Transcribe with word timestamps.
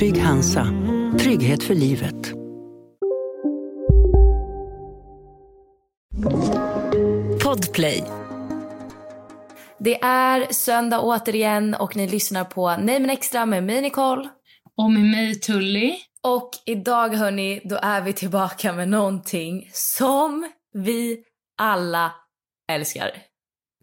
Trygg 0.00 0.18
Hansa. 0.18 0.66
Trygghet 1.18 1.62
för 1.62 1.74
livet. 1.74 2.32
Podplay. 7.44 8.04
Det 9.78 10.02
är 10.02 10.52
söndag 10.52 11.00
återigen 11.00 11.74
och 11.74 11.96
ni 11.96 12.08
lyssnar 12.08 12.44
på 12.44 12.76
Nej 12.76 13.00
men 13.00 13.10
extra 13.10 13.46
med 13.46 13.64
mig 13.64 13.82
Nicole. 13.82 14.28
Och 14.76 14.90
med 14.90 15.02
mig 15.02 15.34
Tully. 15.34 15.94
Och 16.22 16.50
idag 16.66 17.08
hörni, 17.08 17.60
då 17.64 17.78
är 17.82 18.00
vi 18.00 18.12
tillbaka 18.12 18.72
med 18.72 18.88
någonting 18.88 19.68
som 19.72 20.50
vi 20.72 21.24
alla 21.58 22.12
älskar. 22.72 23.29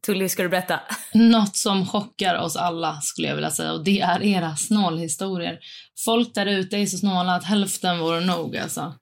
Tully, 0.05 0.29
ska 0.29 0.43
du 0.43 0.49
berätta? 0.49 0.79
Något 1.13 1.57
som 1.57 1.85
chockar 1.85 2.37
oss 2.37 2.55
alla 2.55 3.01
skulle 3.01 3.27
jag 3.27 3.35
vilja 3.35 3.51
säga 3.51 3.73
och 3.73 3.83
det 3.83 3.99
är 3.99 4.23
era 4.23 4.55
snålhistorier. 4.55 5.59
Folk 6.05 6.33
där 6.33 6.45
ute 6.45 6.77
är 6.77 6.85
så 6.85 6.97
snåla 6.97 7.35
att 7.35 7.43
hälften 7.43 7.99
vore 7.99 8.19
nog 8.19 8.57
alltså. 8.57 8.93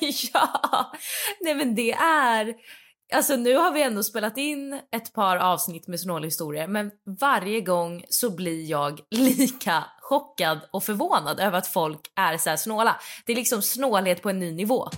ja! 0.32 0.92
Nej 1.40 1.54
men 1.54 1.74
det 1.74 1.92
är... 1.92 2.54
Alltså 3.14 3.36
nu 3.36 3.56
har 3.56 3.72
vi 3.72 3.82
ändå 3.82 4.02
spelat 4.02 4.38
in 4.38 4.80
ett 4.96 5.12
par 5.12 5.36
avsnitt 5.36 5.88
med 5.88 6.00
snålhistorier 6.00 6.68
men 6.68 6.90
varje 7.20 7.60
gång 7.60 8.04
så 8.08 8.30
blir 8.30 8.70
jag 8.70 9.00
lika 9.10 9.84
chockad 10.00 10.58
och 10.72 10.84
förvånad 10.84 11.40
över 11.40 11.58
att 11.58 11.66
folk 11.66 12.00
är 12.16 12.38
så 12.38 12.56
snåla. 12.56 12.96
Det 13.26 13.32
är 13.32 13.36
liksom 13.36 13.62
snålhet 13.62 14.22
på 14.22 14.30
en 14.30 14.38
ny 14.38 14.52
nivå. 14.52 14.88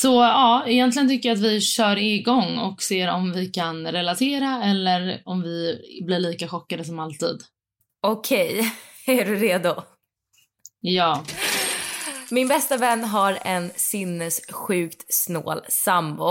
Så 0.00 0.22
ja, 0.22 0.64
egentligen 0.66 1.08
tycker 1.08 1.28
jag 1.28 1.36
att 1.36 1.44
vi 1.44 1.60
kör 1.60 1.96
igång 1.98 2.58
och 2.58 2.82
ser 2.82 3.10
om 3.10 3.32
vi 3.32 3.46
kan 3.46 3.86
relatera 3.86 4.64
eller 4.64 5.22
om 5.24 5.42
vi 5.42 5.80
blir 6.06 6.18
lika 6.18 6.48
chockade 6.48 6.84
som 6.84 6.98
alltid. 6.98 7.38
Okej, 8.02 8.72
är 9.06 9.24
du 9.24 9.36
redo? 9.36 9.82
Ja. 10.80 11.24
Min 12.30 12.48
bästa 12.48 12.76
vän 12.76 13.04
har 13.04 13.38
en 13.42 13.70
sinnessjukt 13.76 15.14
snål 15.14 15.60
sambo. 15.68 16.30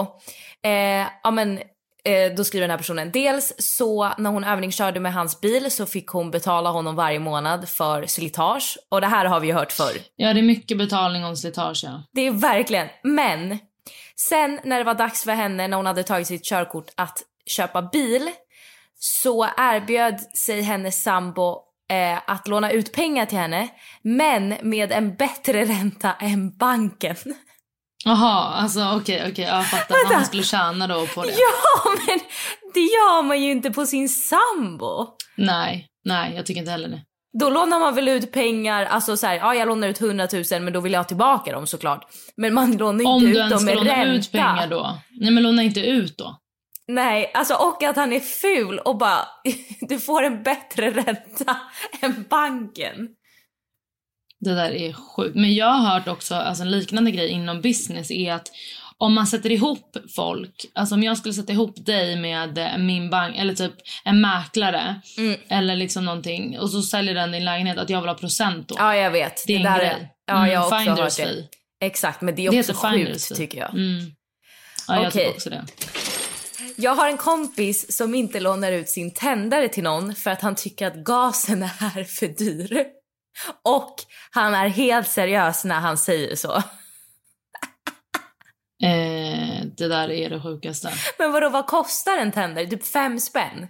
Eh, 0.63 1.07
ja 1.23 1.31
men 1.31 1.59
eh, 2.07 2.33
då 2.35 2.43
skriver 2.43 2.61
den 2.61 2.69
här 2.69 2.77
personen. 2.77 3.11
Dels 3.11 3.53
så 3.57 4.13
när 4.17 4.29
hon 4.29 4.43
övningskörde 4.43 4.99
med 4.99 5.13
hans 5.13 5.41
bil 5.41 5.71
så 5.71 5.85
fick 5.85 6.07
hon 6.07 6.31
betala 6.31 6.69
honom 6.69 6.95
varje 6.95 7.19
månad 7.19 7.69
för 7.69 8.05
slitage. 8.05 8.77
Och 8.89 9.01
det 9.01 9.07
här 9.07 9.25
har 9.25 9.39
vi 9.39 9.47
ju 9.47 9.53
hört 9.53 9.71
förr. 9.71 9.97
Ja, 10.15 10.33
det 10.33 10.39
är 10.39 10.43
mycket 10.43 10.77
betalning 10.77 11.25
om 11.25 11.37
slitage 11.37 11.81
ja. 11.83 12.03
Det 12.13 12.21
är 12.21 12.31
verkligen, 12.31 12.87
men 13.03 13.57
sen 14.15 14.59
när 14.63 14.77
det 14.77 14.83
var 14.83 14.93
dags 14.93 15.23
för 15.23 15.31
henne 15.31 15.67
när 15.67 15.77
hon 15.77 15.85
hade 15.85 16.03
tagit 16.03 16.27
sitt 16.27 16.45
körkort 16.45 16.87
att 16.95 17.23
köpa 17.45 17.81
bil 17.81 18.31
så 18.99 19.45
erbjöd 19.57 20.19
sig 20.19 20.61
hennes 20.61 21.03
sambo 21.03 21.59
eh, 21.89 22.19
att 22.31 22.47
låna 22.47 22.71
ut 22.71 22.93
pengar 22.93 23.25
till 23.25 23.37
henne 23.37 23.67
men 24.01 24.55
med 24.61 24.91
en 24.91 25.15
bättre 25.15 25.65
ränta 25.65 26.13
än 26.13 26.57
banken. 26.57 27.15
Jaha, 28.05 28.53
alltså 28.53 28.79
okej, 28.95 29.25
okej, 29.31 29.45
jag 29.45 29.69
fattar 29.69 29.95
vad 30.07 30.15
han 30.15 30.25
skulle 30.25 30.43
tjäna 30.43 30.87
då 30.87 31.07
på 31.07 31.23
det. 31.23 31.31
Ja, 31.31 31.91
men 32.07 32.19
det 32.73 32.79
gör 32.79 33.21
man 33.23 33.41
ju 33.43 33.51
inte 33.51 33.71
på 33.71 33.85
sin 33.85 34.09
sambo. 34.09 35.07
Nej, 35.37 35.87
nej, 36.05 36.35
jag 36.35 36.45
tycker 36.45 36.59
inte 36.59 36.71
heller 36.71 36.89
det. 36.89 37.01
Då 37.39 37.49
lånar 37.49 37.79
man 37.79 37.95
väl 37.95 38.07
ut 38.07 38.31
pengar, 38.31 38.85
alltså 38.85 39.17
så 39.17 39.27
här, 39.27 39.35
ja 39.35 39.55
jag 39.55 39.67
lånar 39.67 39.87
ut 39.87 40.01
100 40.01 40.27
000 40.51 40.61
men 40.61 40.73
då 40.73 40.79
vill 40.79 40.93
jag 40.93 40.99
ha 40.99 41.03
tillbaka 41.03 41.51
dem 41.51 41.67
såklart. 41.67 42.05
Men 42.37 42.53
man 42.53 42.77
lånar 42.77 42.99
ju 42.99 43.05
Om 43.05 43.15
inte 43.15 43.25
du 43.27 43.31
ut 43.31 43.37
ens 43.37 43.51
dem 43.51 43.59
ska 43.59 43.65
med 43.65 43.75
låna 43.75 43.89
ränta. 43.97 44.11
ut 44.13 44.31
pengar 44.31 44.67
då. 44.67 44.97
Nej 45.19 45.31
men 45.31 45.43
låna 45.43 45.63
inte 45.63 45.79
ut 45.79 46.17
då. 46.17 46.37
Nej, 46.87 47.31
alltså 47.33 47.53
och 47.53 47.83
att 47.83 47.95
han 47.95 48.13
är 48.13 48.19
ful 48.19 48.79
och 48.79 48.97
bara 48.97 49.19
du 49.81 49.99
får 49.99 50.23
en 50.23 50.43
bättre 50.43 50.91
ränta 50.91 51.57
än 52.01 52.25
banken. 52.29 52.95
Det 54.39 54.53
där 54.55 54.71
är 54.71 54.93
sjukt. 54.93 55.35
Men 55.35 55.55
jag 55.55 55.65
har 55.71 55.89
hört 55.93 56.07
också, 56.07 56.35
alltså 56.35 56.63
en 56.63 56.71
liknande 56.71 57.11
grej 57.11 57.29
inom 57.29 57.61
business 57.61 58.11
är 58.11 58.33
att 58.33 58.47
om 58.99 59.13
man 59.13 59.27
sätter 59.27 59.51
ihop 59.51 59.97
folk, 60.15 60.65
alltså 60.73 60.95
om 60.95 61.03
jag 61.03 61.17
skulle 61.17 61.33
sätta 61.33 61.51
ihop 61.53 61.85
dig 61.85 62.15
med 62.15 62.57
eh, 62.57 62.77
min 62.77 63.09
bank 63.09 63.35
eller 63.37 63.53
typ 63.55 63.73
en 64.05 64.21
mäklare 64.21 65.01
Mm. 65.17 65.39
eller 65.49 65.75
liksom 65.75 66.05
någonting 66.05 66.59
och 66.59 66.69
så 66.71 66.81
säljer 66.81 67.13
den 67.15 67.31
din 67.31 67.45
lägenhet 67.45 67.77
att 67.77 67.89
jag 67.89 68.01
vill 68.01 68.09
ha 68.09 68.15
procent 68.15 68.67
då. 68.69 68.75
Ja, 68.77 68.95
jag 68.95 69.11
vet. 69.11 69.43
det 69.47 69.53
är 69.53 69.57
en 69.57 69.63
där 69.63 69.77
grej. 69.79 70.11
Ja, 70.27 70.47
jag 70.47 70.59
har 70.59 70.65
också 70.65 70.89
hört 70.91 71.17
det. 71.17 71.23
fee. 71.23 71.47
Exakt, 71.81 72.21
men 72.21 72.35
det 72.35 72.45
är 72.47 72.51
Det 72.51 72.59
också 72.59 72.73
finders 72.91 73.27
sjukt 73.27 73.35
tycker 73.35 73.57
jag. 73.57 73.69
Mm. 73.73 74.11
Ja, 74.87 74.95
jag 74.95 75.07
Okej. 75.07 75.11
tycker 75.11 75.29
också 75.35 75.49
det. 75.49 75.65
Jag 76.75 76.95
har 76.95 77.07
en 77.09 77.17
kompis 77.17 77.97
som 77.97 78.15
inte 78.15 78.39
lånar 78.39 78.71
ut 78.71 78.89
sin 78.89 79.13
tändare 79.13 79.69
till 79.69 79.83
någon 79.83 80.15
för 80.15 80.31
att 80.31 80.41
han 80.41 80.55
tycker 80.55 80.87
att 80.87 80.95
gasen 80.95 81.63
är 81.63 82.03
för 82.03 82.27
dyr. 82.27 82.85
Och 83.63 83.95
han 84.31 84.53
är 84.53 84.67
helt 84.67 85.07
seriös 85.07 85.65
när 85.65 85.79
han 85.79 85.97
säger 85.97 86.35
så. 86.35 86.55
Eh, 88.83 89.65
det 89.77 89.87
där 89.87 90.11
är 90.11 90.29
det 90.29 90.41
sjukaste. 90.41 90.91
Men 91.19 91.31
vadå, 91.31 91.49
vad 91.49 91.67
kostar 91.67 92.17
en 92.17 92.31
tändare? 92.31 92.67
Typ 92.67 92.85
fem 92.85 93.19
spänn? 93.19 93.67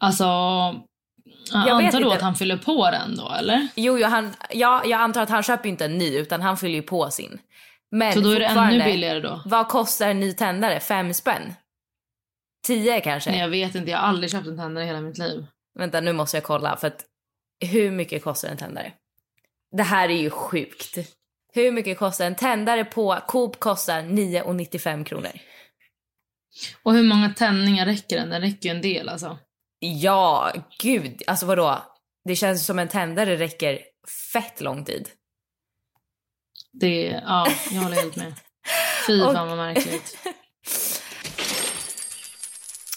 Alltså, 0.00 0.24
jag 1.52 1.68
Jag 1.68 1.84
antar 1.84 2.00
då 2.00 2.12
att 2.12 2.22
han 2.22 2.34
fyller 2.34 2.56
på 2.56 2.90
den 2.90 3.16
då 3.16 3.28
eller? 3.38 3.68
Jo, 3.74 3.98
jo 3.98 4.06
han, 4.06 4.34
ja, 4.50 4.82
jag 4.84 5.00
antar 5.00 5.22
att 5.22 5.30
han 5.30 5.42
köper 5.42 5.68
inte 5.68 5.84
en 5.84 5.98
ny 5.98 6.18
utan 6.18 6.42
han 6.42 6.56
fyller 6.56 6.74
ju 6.74 6.82
på 6.82 7.10
sin. 7.10 7.38
Men 7.90 8.12
Så 8.12 8.20
då 8.20 8.30
är 8.30 8.40
det 8.40 8.46
ännu 8.46 8.84
billigare 8.84 9.20
då? 9.20 9.42
Vad 9.44 9.68
kostar 9.68 10.08
en 10.08 10.20
ny 10.20 10.32
tändare? 10.32 10.80
Fem 10.80 11.14
spänn? 11.14 11.54
Tio 12.66 13.00
kanske? 13.00 13.30
Nej 13.30 13.40
jag 13.40 13.48
vet 13.48 13.74
inte, 13.74 13.90
jag 13.90 13.98
har 13.98 14.08
aldrig 14.08 14.30
köpt 14.30 14.46
en 14.46 14.56
tändare 14.56 14.84
i 14.84 14.86
hela 14.86 15.00
mitt 15.00 15.18
liv. 15.18 15.46
Vänta, 15.78 16.00
nu 16.00 16.12
måste 16.12 16.36
jag 16.36 16.44
kolla 16.44 16.76
för 16.76 16.86
att 16.86 17.04
hur 17.60 17.90
mycket 17.90 18.24
kostar 18.24 18.48
en 18.48 18.56
tändare? 18.56 18.92
Det 19.76 19.82
här 19.82 20.08
är 20.08 20.16
ju 20.16 20.30
sjukt. 20.30 20.98
Hur 21.52 21.72
mycket 21.72 21.98
kostar 21.98 22.26
en 22.26 22.34
tändare 22.34 22.84
på 22.84 23.18
Coop 23.26 23.60
kostar 23.60 24.02
9,95 24.02 25.04
kronor. 25.04 25.32
Och 26.82 26.94
hur 26.94 27.02
många 27.02 27.34
tändningar 27.34 27.86
räcker 27.86 28.16
den? 28.16 28.28
Den 28.28 28.40
räcker 28.40 28.68
ju 28.68 28.74
en 28.74 28.82
del 28.82 29.08
alltså. 29.08 29.38
Ja, 29.78 30.52
gud. 30.82 31.22
Alltså 31.26 31.46
vadå? 31.46 31.82
Det 32.24 32.36
känns 32.36 32.66
som 32.66 32.78
en 32.78 32.88
tändare 32.88 33.36
räcker 33.36 33.80
fett 34.32 34.60
lång 34.60 34.84
tid. 34.84 35.08
Det, 36.72 37.02
ja, 37.24 37.46
jag 37.70 37.80
håller 37.80 37.96
helt 37.96 38.16
med. 38.16 38.34
Fy 39.06 39.20
fan 39.34 39.48
vad 39.48 39.56
märkligt. 39.56 40.18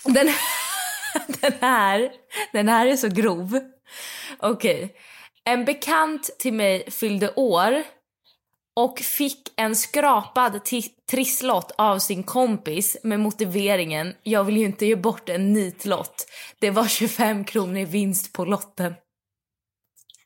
Den, 0.03 0.29
den, 1.41 1.53
här, 1.61 2.11
den 2.53 2.67
här 2.67 2.87
är 2.87 2.95
så 2.95 3.07
grov. 3.07 3.59
Okej. 4.39 4.95
En 5.43 5.65
bekant 5.65 6.29
till 6.39 6.53
mig 6.53 6.91
fyllde 6.91 7.33
år 7.35 7.83
och 8.75 8.99
fick 8.99 9.53
en 9.55 9.75
skrapad 9.75 10.61
trisslott 11.11 11.71
av 11.77 11.99
sin 11.99 12.23
kompis 12.23 12.97
med 13.03 13.19
motiveringen 13.19 14.15
jag 14.23 14.43
vill 14.43 14.57
ju 14.57 14.65
inte 14.65 14.85
ge 14.85 14.95
bort 14.95 15.29
en 15.29 15.53
nitlott. 15.53 16.25
Det 16.59 16.71
var 16.71 16.87
25 16.87 17.43
kronor 17.45 17.77
i 17.77 17.85
vinst 17.85 18.33
på 18.33 18.45
lotten. 18.45 18.93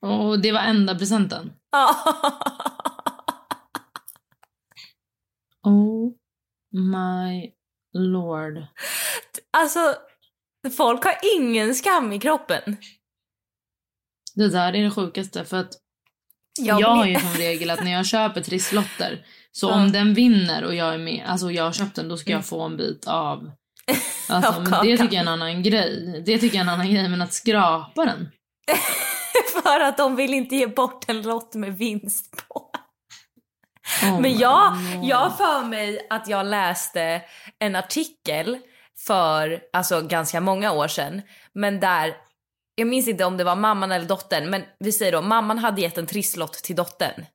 Och 0.01 0.41
det 0.41 0.51
var 0.51 0.59
enda 0.59 0.95
presenten. 0.95 1.53
Oh 5.65 6.11
my 6.71 7.51
lord. 7.93 8.65
alltså, 9.51 9.95
folk 10.69 11.03
har 11.03 11.15
ingen 11.39 11.75
skam 11.75 12.13
i 12.13 12.19
kroppen. 12.19 12.77
Det 14.35 14.49
där 14.49 14.73
är 14.73 14.83
det 14.83 14.91
sjukaste 14.91 15.45
för 15.45 15.57
att 15.57 15.71
Jag 16.59 16.81
Jag 16.81 16.87
har 16.87 17.05
ju 17.05 17.19
som 17.19 17.29
regel 17.29 17.69
att 17.69 17.83
när 17.83 17.91
jag 17.91 18.05
köper 18.05 18.41
trisslotter, 18.41 19.25
så 19.51 19.69
Ja. 19.69 19.73
om 19.75 19.91
den 19.91 20.13
vinner 20.13 20.63
och 20.63 20.75
jag 20.75 20.93
är 20.93 20.97
med, 20.97 21.25
alltså 21.27 21.51
jag 21.51 21.63
har 21.63 21.71
köpt 21.71 21.95
den, 21.95 22.09
då 22.09 22.17
ska 22.17 22.31
jag 22.31 22.45
få 22.45 22.61
en 22.61 22.77
bit 22.77 23.07
av. 23.07 23.51
Alltså, 24.29 24.61
men 24.61 24.71
det 24.71 24.97
tycker 24.97 25.03
jag 25.03 25.13
är 25.15 25.19
en 25.21 25.27
annan 25.27 25.63
grej. 25.63 26.23
Det 26.25 26.37
tycker 26.39 26.57
jag 26.57 26.67
är 26.67 26.69
en 26.71 26.73
annan 26.79 26.91
grej, 26.91 27.09
men 27.09 27.21
att 27.21 27.33
skrapa 27.33 28.05
den. 28.05 28.29
För 29.63 29.79
att 29.79 29.97
de 29.97 30.15
vill 30.15 30.33
inte 30.33 30.55
ge 30.55 30.67
bort 30.67 31.09
en 31.09 31.21
lott 31.21 31.55
med 31.55 31.77
vinst 31.77 32.47
på. 32.47 32.69
Oh 34.03 34.21
Men 34.21 34.37
jag, 34.37 34.73
God. 34.93 35.03
jag 35.09 35.37
för 35.37 35.63
mig 35.65 36.07
att 36.09 36.27
jag 36.27 36.45
läste 36.45 37.21
en 37.59 37.75
artikel 37.75 38.57
för 38.97 39.61
alltså, 39.73 40.01
ganska 40.01 40.41
många 40.41 40.71
år 40.71 40.87
sedan. 40.87 41.21
Men 41.53 41.79
där, 41.79 42.13
jag 42.75 42.87
minns 42.87 43.07
inte 43.07 43.25
om 43.25 43.37
det 43.37 43.43
var 43.43 43.55
mamman 43.55 43.91
eller 43.91 44.05
dottern, 44.05 44.49
men 44.49 44.63
vi 44.79 44.91
säger 44.91 45.11
då 45.11 45.21
mamman 45.21 45.57
hade 45.57 45.81
gett 45.81 45.97
en 45.97 46.07
trisslott 46.07 46.53
till 46.53 46.75
dottern. 46.75 47.25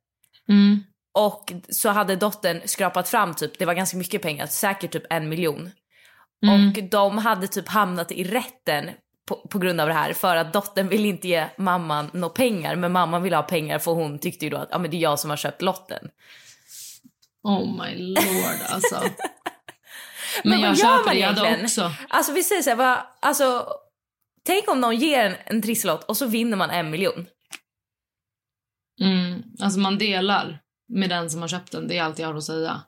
Mm. 0.48 0.84
Och 1.14 1.52
så 1.68 1.88
hade 1.88 2.16
dottern 2.16 2.60
skrapat 2.64 3.08
fram 3.08 3.34
typ, 3.34 3.58
det 3.58 3.64
var 3.64 3.74
ganska 3.74 3.96
mycket 3.96 4.22
pengar, 4.22 4.46
säkert 4.46 4.92
typ 4.92 5.04
en 5.10 5.28
miljon. 5.28 5.70
Mm. 6.46 6.68
Och 6.68 6.84
de 6.90 7.18
hade 7.18 7.46
typ 7.46 7.68
hamnat 7.68 8.12
i 8.12 8.24
rätten 8.24 8.90
på, 9.28 9.34
på 9.50 9.58
grund 9.58 9.80
av 9.80 9.88
det 9.88 9.94
här 9.94 10.12
för 10.12 10.36
att 10.36 10.52
dottern 10.52 10.88
ville 10.88 11.08
inte 11.08 11.28
ge 11.28 11.44
mamman 11.56 12.10
några 12.12 12.28
pengar 12.28 12.76
men 12.76 12.92
mamman 12.92 13.22
ville 13.22 13.36
ha 13.36 13.42
pengar 13.42 13.78
för 13.78 13.92
hon 13.92 14.18
tyckte 14.18 14.44
ju 14.44 14.50
då 14.50 14.56
att 14.56 14.68
ja, 14.70 14.78
men 14.78 14.90
det 14.90 14.96
är 14.96 15.00
jag 15.00 15.18
som 15.18 15.30
har 15.30 15.36
köpt 15.36 15.62
lotten. 15.62 16.08
Oh 17.42 17.84
my 17.84 17.94
lord 17.98 18.60
alltså. 18.68 19.02
Men 20.44 20.50
Men, 20.50 20.60
vad 20.60 20.68
jag 20.68 20.76
gör 20.76 20.84
köper 20.98 21.04
man 21.06 21.16
egentligen? 21.16 21.64
också. 21.64 21.92
Alltså 22.08 22.32
vi 22.32 22.42
säger 22.42 22.62
så 22.62 22.70
här, 22.70 22.76
vad, 22.76 22.98
alltså 23.20 23.68
tänk 24.46 24.68
om 24.68 24.80
någon 24.80 24.96
ger 24.96 25.24
en, 25.24 25.34
en 25.46 25.62
trisslott 25.62 26.04
och 26.04 26.16
så 26.16 26.26
vinner 26.26 26.56
man 26.56 26.70
en 26.70 26.90
miljon. 26.90 27.26
Mm. 29.00 29.42
Alltså 29.60 29.78
man 29.80 29.98
delar 29.98 30.58
med 30.92 31.10
den 31.10 31.30
som 31.30 31.40
har 31.40 31.48
köpt 31.48 31.72
den, 31.72 31.88
det 31.88 31.98
är 31.98 32.02
allt 32.02 32.18
jag 32.18 32.28
har 32.28 32.34
att 32.34 32.44
säga. 32.44 32.82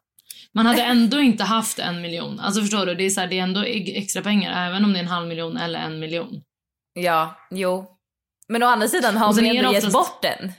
Man 0.54 0.66
hade 0.66 0.82
ändå 0.82 1.20
inte 1.20 1.44
haft 1.44 1.78
en 1.78 2.00
miljon. 2.02 2.40
Alltså 2.40 2.60
förstår 2.60 2.86
du, 2.86 2.94
det 2.94 3.04
är, 3.04 3.10
så 3.10 3.20
här, 3.20 3.28
det 3.28 3.38
är 3.38 3.42
ändå 3.42 3.62
extra 3.64 4.22
pengar 4.22 4.66
även 4.68 4.84
om 4.84 4.92
det 4.92 4.98
är 4.98 5.02
en 5.02 5.08
halv 5.08 5.28
miljon 5.28 5.56
eller 5.56 5.78
en 5.78 5.98
miljon. 5.98 6.42
Ja, 6.92 7.34
jo. 7.50 7.96
Men 8.48 8.62
å 8.62 8.66
andra 8.66 8.88
sidan 8.88 9.16
har 9.16 9.34
man 9.34 9.46
ändå 9.46 9.72
gett 9.72 9.84
oftast- 9.84 9.92
bort 9.92 10.22
den. 10.22 10.52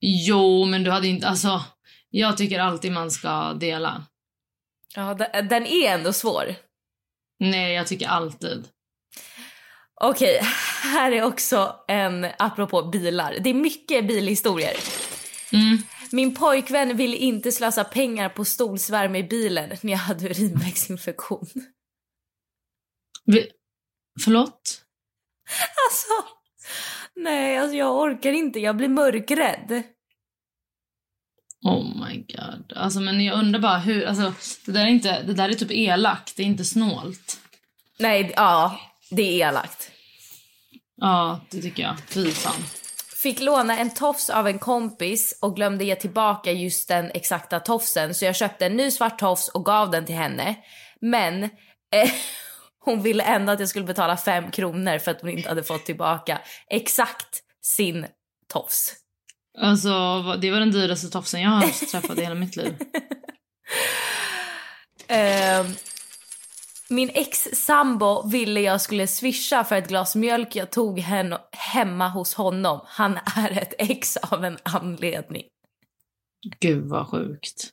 Jo, 0.00 0.64
men 0.64 0.84
du 0.84 0.90
hade 0.90 1.06
inte, 1.08 1.28
alltså 1.28 1.64
jag 2.10 2.36
tycker 2.36 2.60
alltid 2.60 2.92
man 2.92 3.10
ska 3.10 3.52
dela. 3.54 4.02
Ja, 4.98 5.14
de- 5.14 5.48
den 5.48 5.66
är 5.66 5.88
ändå 5.94 6.12
svår. 6.12 6.54
Nej, 7.40 7.74
jag 7.74 7.86
tycker 7.86 8.08
alltid. 8.08 8.68
Okej, 10.00 10.40
här 10.82 11.12
är 11.12 11.22
också 11.22 11.84
en, 11.88 12.26
apropå 12.38 12.82
bilar. 12.82 13.38
Det 13.40 13.50
är 13.50 13.54
mycket 13.54 14.08
bilhistorier. 14.08 14.76
Mm. 15.52 15.78
Min 16.12 16.34
pojkvän 16.34 16.96
ville 16.96 17.16
inte 17.16 17.52
slösa 17.52 17.84
pengar 17.84 18.28
på 18.28 18.44
stolsvärme 18.44 19.18
i 19.18 19.22
bilen 19.24 19.68
när 19.82 19.92
jag 19.92 19.98
hade 19.98 20.28
urinvägsinfektion. 20.28 21.46
Vi, 23.24 23.50
förlåt? 24.24 24.84
Alltså, 25.88 26.34
nej, 27.16 27.58
alltså 27.58 27.76
jag 27.76 27.96
orkar 27.96 28.32
inte. 28.32 28.60
Jag 28.60 28.76
blir 28.76 28.88
mörkrädd. 28.88 29.82
Oh 31.64 32.06
my 32.06 32.16
god. 32.16 32.72
Alltså 32.76 33.00
men 33.00 33.24
jag 33.24 33.38
undrar 33.38 33.60
bara 33.60 33.78
hur, 33.78 34.06
alltså 34.06 34.32
det 34.66 34.72
där 34.72 34.80
är 34.80 34.86
inte, 34.86 35.22
det 35.22 35.34
där 35.34 35.48
är 35.48 35.54
typ 35.54 35.70
elakt, 35.70 36.36
det 36.36 36.42
är 36.42 36.46
inte 36.46 36.64
snålt. 36.64 37.40
Nej, 37.98 38.32
ja, 38.36 38.80
det 39.10 39.22
är 39.22 39.48
elakt. 39.48 39.90
Ja, 40.96 41.40
det 41.50 41.62
tycker 41.62 41.82
jag. 41.82 41.96
Fy 42.08 42.30
fan. 42.30 42.64
Fick 43.22 43.40
låna 43.40 43.78
en 43.78 43.90
tofs 43.90 44.30
av 44.30 44.48
en 44.48 44.58
kompis 44.58 45.38
och 45.42 45.56
glömde 45.56 45.84
ge 45.84 45.94
tillbaka 45.94 46.52
just 46.52 46.88
den 46.88 47.10
exakta 47.14 47.60
tofsen 47.60 48.14
så 48.14 48.24
jag 48.24 48.36
köpte 48.36 48.66
en 48.66 48.76
ny 48.76 48.90
svart 48.90 49.18
tofs 49.18 49.48
och 49.48 49.64
gav 49.64 49.90
den 49.90 50.06
till 50.06 50.14
henne. 50.14 50.56
Men 51.00 51.42
eh, 51.44 52.10
hon 52.84 53.02
ville 53.02 53.24
ändå 53.24 53.52
att 53.52 53.60
jag 53.60 53.68
skulle 53.68 53.84
betala 53.84 54.16
fem 54.16 54.50
kronor 54.50 54.98
för 54.98 55.10
att 55.10 55.20
hon 55.20 55.30
inte 55.30 55.48
hade 55.48 55.62
fått 55.62 55.86
tillbaka 55.86 56.40
exakt 56.70 57.42
sin 57.62 58.06
tofs. 58.52 58.94
Alltså 59.58 60.22
det 60.40 60.50
var 60.50 60.60
den 60.60 60.70
dyraste 60.70 61.08
tofsen 61.10 61.40
jag 61.40 61.50
har 61.50 61.86
träffat 61.90 62.18
i 62.18 62.22
hela 62.22 62.34
mitt 62.34 62.56
liv. 62.56 62.74
Ehm, 65.10 65.66
min 66.88 67.10
ex-sambo 67.14 68.28
ville 68.28 68.60
jag 68.60 68.80
skulle 68.80 69.06
swisha 69.06 69.64
för 69.64 69.76
ett 69.76 69.88
glas 69.88 70.16
mjölk 70.16 70.56
jag 70.56 70.70
tog 70.70 70.98
hen- 70.98 71.34
hemma 71.52 72.08
hos 72.08 72.34
honom. 72.34 72.80
Han 72.84 73.18
är 73.36 73.50
ett 73.50 73.74
ex 73.78 74.16
av 74.16 74.44
en 74.44 74.58
anledning. 74.62 75.42
Gud 76.60 76.88
vad 76.88 77.08
sjukt. 77.10 77.70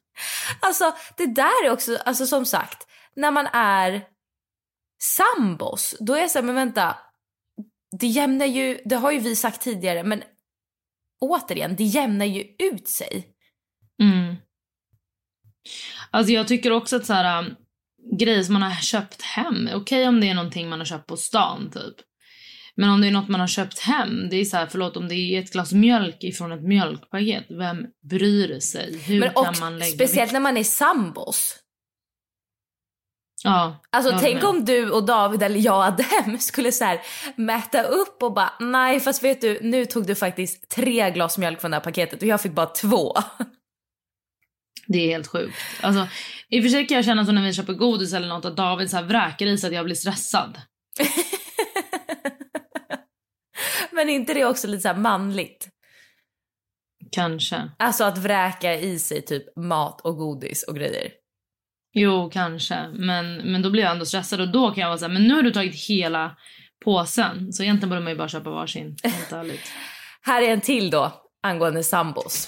Alltså 0.59 0.95
det 1.17 1.25
där 1.25 1.65
är 1.65 1.71
också, 1.71 1.97
alltså 2.05 2.27
som 2.27 2.45
sagt, 2.45 2.87
när 3.15 3.31
man 3.31 3.47
är 3.53 4.03
sambos, 5.03 5.95
då 5.99 6.13
är 6.13 6.19
jag 6.19 6.31
så 6.31 6.37
här, 6.37 6.45
men 6.45 6.55
vänta, 6.55 6.97
det 7.99 8.07
jämnar 8.07 8.45
ju, 8.45 8.79
det 8.85 8.95
har 8.95 9.11
ju 9.11 9.19
vi 9.19 9.35
sagt 9.35 9.61
tidigare, 9.61 10.03
men 10.03 10.23
återigen, 11.29 11.75
det 11.75 11.83
jämnar 11.83 12.25
ju 12.25 12.43
ut 12.73 12.87
sig. 12.87 13.27
Mm. 14.01 14.35
Alltså 16.11 16.33
jag 16.33 16.47
tycker 16.47 16.71
också 16.71 16.95
att 16.95 17.05
så 17.05 17.13
här 17.13 17.39
um, 17.39 17.55
grejer 18.17 18.43
som 18.43 18.53
man 18.53 18.61
har 18.61 18.75
köpt 18.75 19.21
hem, 19.21 19.69
okej 19.73 20.07
om 20.07 20.21
det 20.21 20.29
är 20.29 20.33
någonting 20.33 20.69
man 20.69 20.79
har 20.79 20.85
köpt 20.85 21.07
på 21.07 21.17
stan 21.17 21.71
typ. 21.73 21.95
Men 22.75 22.89
om 22.89 23.01
det 23.01 23.07
är 23.07 23.11
något 23.11 23.29
man 23.29 23.39
har 23.39 23.47
köpt 23.47 23.79
hem, 23.79 24.29
det 24.29 24.35
är 24.35 24.45
så 24.45 24.57
här, 24.57 24.67
förlåt 24.67 24.97
om 24.97 25.07
det 25.07 25.15
är 25.15 25.39
ett 25.39 25.51
glas 25.51 25.73
mjölk 25.73 26.23
ifrån 26.23 26.51
ett 26.51 26.63
mjölkpaket, 26.63 27.45
vem 27.49 27.85
bryr 28.09 28.59
sig? 28.59 28.97
Hur 28.97 29.19
Men 29.19 29.33
kan 29.33 29.53
man 29.59 29.79
lägga 29.79 29.91
speciellt 29.91 30.29
vikt? 30.29 30.33
när 30.33 30.39
man 30.39 30.57
är 30.57 30.63
sambos. 30.63 31.64
Ja, 33.45 33.81
Alltså 33.89 34.11
jag 34.11 34.21
tänk 34.21 34.35
med. 34.35 34.43
om 34.49 34.65
du 34.65 34.91
och 34.91 35.05
David 35.05 35.43
eller 35.43 35.59
jag 35.59 35.75
och 35.77 35.83
Adem 35.83 36.37
skulle 36.39 36.71
så 36.71 36.85
här 36.85 37.01
mäta 37.35 37.83
upp 37.83 38.23
och 38.23 38.33
bara 38.33 38.53
nej 38.59 38.99
fast 38.99 39.23
vet 39.23 39.41
du 39.41 39.59
nu 39.61 39.85
tog 39.85 40.07
du 40.07 40.15
faktiskt 40.15 40.69
tre 40.69 41.11
glas 41.11 41.37
mjölk 41.37 41.61
från 41.61 41.71
det 41.71 41.77
här 41.77 41.83
paketet 41.83 42.21
och 42.21 42.27
jag 42.27 42.41
fick 42.41 42.51
bara 42.51 42.65
två. 42.65 43.13
Det 44.87 44.97
är 44.97 45.07
helt 45.07 45.27
sjukt. 45.27 45.55
Alltså, 45.81 46.07
I 46.49 46.59
och 46.59 46.63
för 46.63 46.69
sig 46.69 46.87
kan 46.87 46.95
jag 46.95 47.05
känna 47.05 47.25
så 47.25 47.31
när 47.31 47.43
vi 47.43 47.53
köper 47.53 47.73
godis 47.73 48.13
eller 48.13 48.27
något 48.27 48.45
att 48.45 48.57
David 48.57 48.89
så 48.89 48.97
här 48.97 49.03
vräker 49.03 49.45
i 49.45 49.57
så 49.57 49.67
att 49.67 49.73
jag 49.73 49.85
blir 49.85 49.95
stressad. 49.95 50.61
Men 53.91 54.09
är 54.09 54.13
inte 54.13 54.33
det 54.33 54.45
också 54.45 54.67
lite 54.67 54.93
så 54.93 54.99
manligt? 54.99 55.67
Kanske. 57.11 57.71
Alltså 57.79 58.03
att 58.03 58.17
vräka 58.17 58.73
i 58.73 58.99
sig 58.99 59.25
typ 59.25 59.57
mat 59.57 60.01
och 60.01 60.17
godis 60.17 60.63
och 60.63 60.75
grejer. 60.75 61.11
Jo, 61.97 62.29
kanske. 62.33 62.87
Men, 62.93 63.35
men 63.35 63.61
då 63.61 63.69
blir 63.69 63.83
jag 63.83 63.91
ändå 63.91 64.05
stressad 64.05 64.41
och 64.41 64.51
då 64.51 64.71
kan 64.71 64.81
jag 64.81 64.87
vara 64.87 64.97
så 64.97 65.05
här, 65.05 65.13
men 65.13 65.27
nu 65.27 65.33
har 65.33 65.41
du 65.41 65.51
tagit 65.51 65.75
hela 65.87 66.35
påsen. 66.85 67.53
Så 67.53 67.63
egentligen 67.63 67.89
borde 67.89 68.01
man 68.01 68.11
ju 68.11 68.17
bara 68.17 68.27
köpa 68.27 68.49
varsin. 68.49 68.95
Helt. 69.03 69.59
Här 70.21 70.41
är 70.41 70.53
en 70.53 70.61
till 70.61 70.89
då 70.89 71.11
angående 71.43 71.83
sambos. 71.83 72.47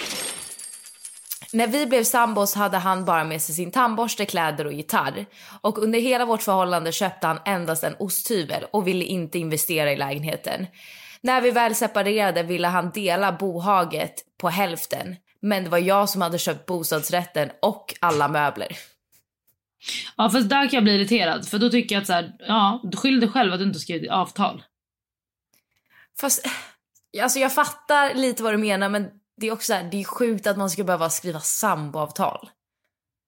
När 1.53 1.67
vi 1.67 1.85
blev 1.85 2.03
sambos 2.03 2.55
hade 2.55 2.77
han 2.77 3.05
bara 3.05 3.23
med 3.23 3.41
sig 3.41 3.55
sin 3.55 3.71
tandborste, 3.71 4.25
kläder 4.25 4.65
och 4.65 4.73
gitarr. 4.73 5.25
Och 5.61 5.77
under 5.77 5.99
hela 5.99 6.25
vårt 6.25 6.43
förhållande 6.43 6.91
köpte 6.91 7.27
han 7.27 7.39
endast 7.45 7.83
en 7.83 7.95
osthyvel 7.99 8.65
och 8.71 8.87
ville 8.87 9.05
inte 9.05 9.39
investera 9.39 9.91
i 9.91 9.97
lägenheten. 9.97 10.67
När 11.21 11.41
vi 11.41 11.51
väl 11.51 11.75
separerade 11.75 12.43
ville 12.43 12.67
han 12.67 12.91
dela 12.91 13.31
bohaget 13.31 14.13
på 14.41 14.49
hälften. 14.49 15.15
Men 15.41 15.63
det 15.63 15.69
var 15.69 15.77
jag 15.77 16.09
som 16.09 16.21
hade 16.21 16.37
köpt 16.37 16.65
bostadsrätten 16.65 17.49
och 17.61 17.93
alla 17.99 18.27
möbler. 18.27 18.77
Ja, 20.17 20.29
fast 20.29 20.49
där 20.49 20.69
kan 20.69 20.77
jag 20.77 20.83
bli 20.83 20.95
irriterad. 20.95 21.47
För 21.47 21.59
då 21.59 21.69
tycker 21.69 21.95
jag 21.95 22.01
att 22.01 22.07
så 22.07 22.13
här, 22.13 22.35
ja, 22.39 22.81
skyll 22.95 23.19
dig 23.19 23.29
själv 23.29 23.53
att 23.53 23.59
du 23.59 23.65
inte 23.65 23.79
skrivit 23.79 24.11
avtal. 24.11 24.63
Fast 26.19 26.45
eh, 26.45 27.23
alltså 27.23 27.39
jag 27.39 27.53
fattar 27.53 28.13
lite 28.13 28.43
vad 28.43 28.53
du 28.53 28.57
menar 28.57 28.89
men 28.89 29.09
det 29.37 29.47
är 29.47 29.51
också 29.51 29.65
så 29.65 29.73
här, 29.73 29.83
det 29.91 30.01
är 30.01 30.03
sjukt 30.03 30.47
att 30.47 30.57
man 30.57 30.69
ska 30.69 30.83
behöva 30.83 31.09
skriva 31.09 31.39
samboavtal. 31.39 32.49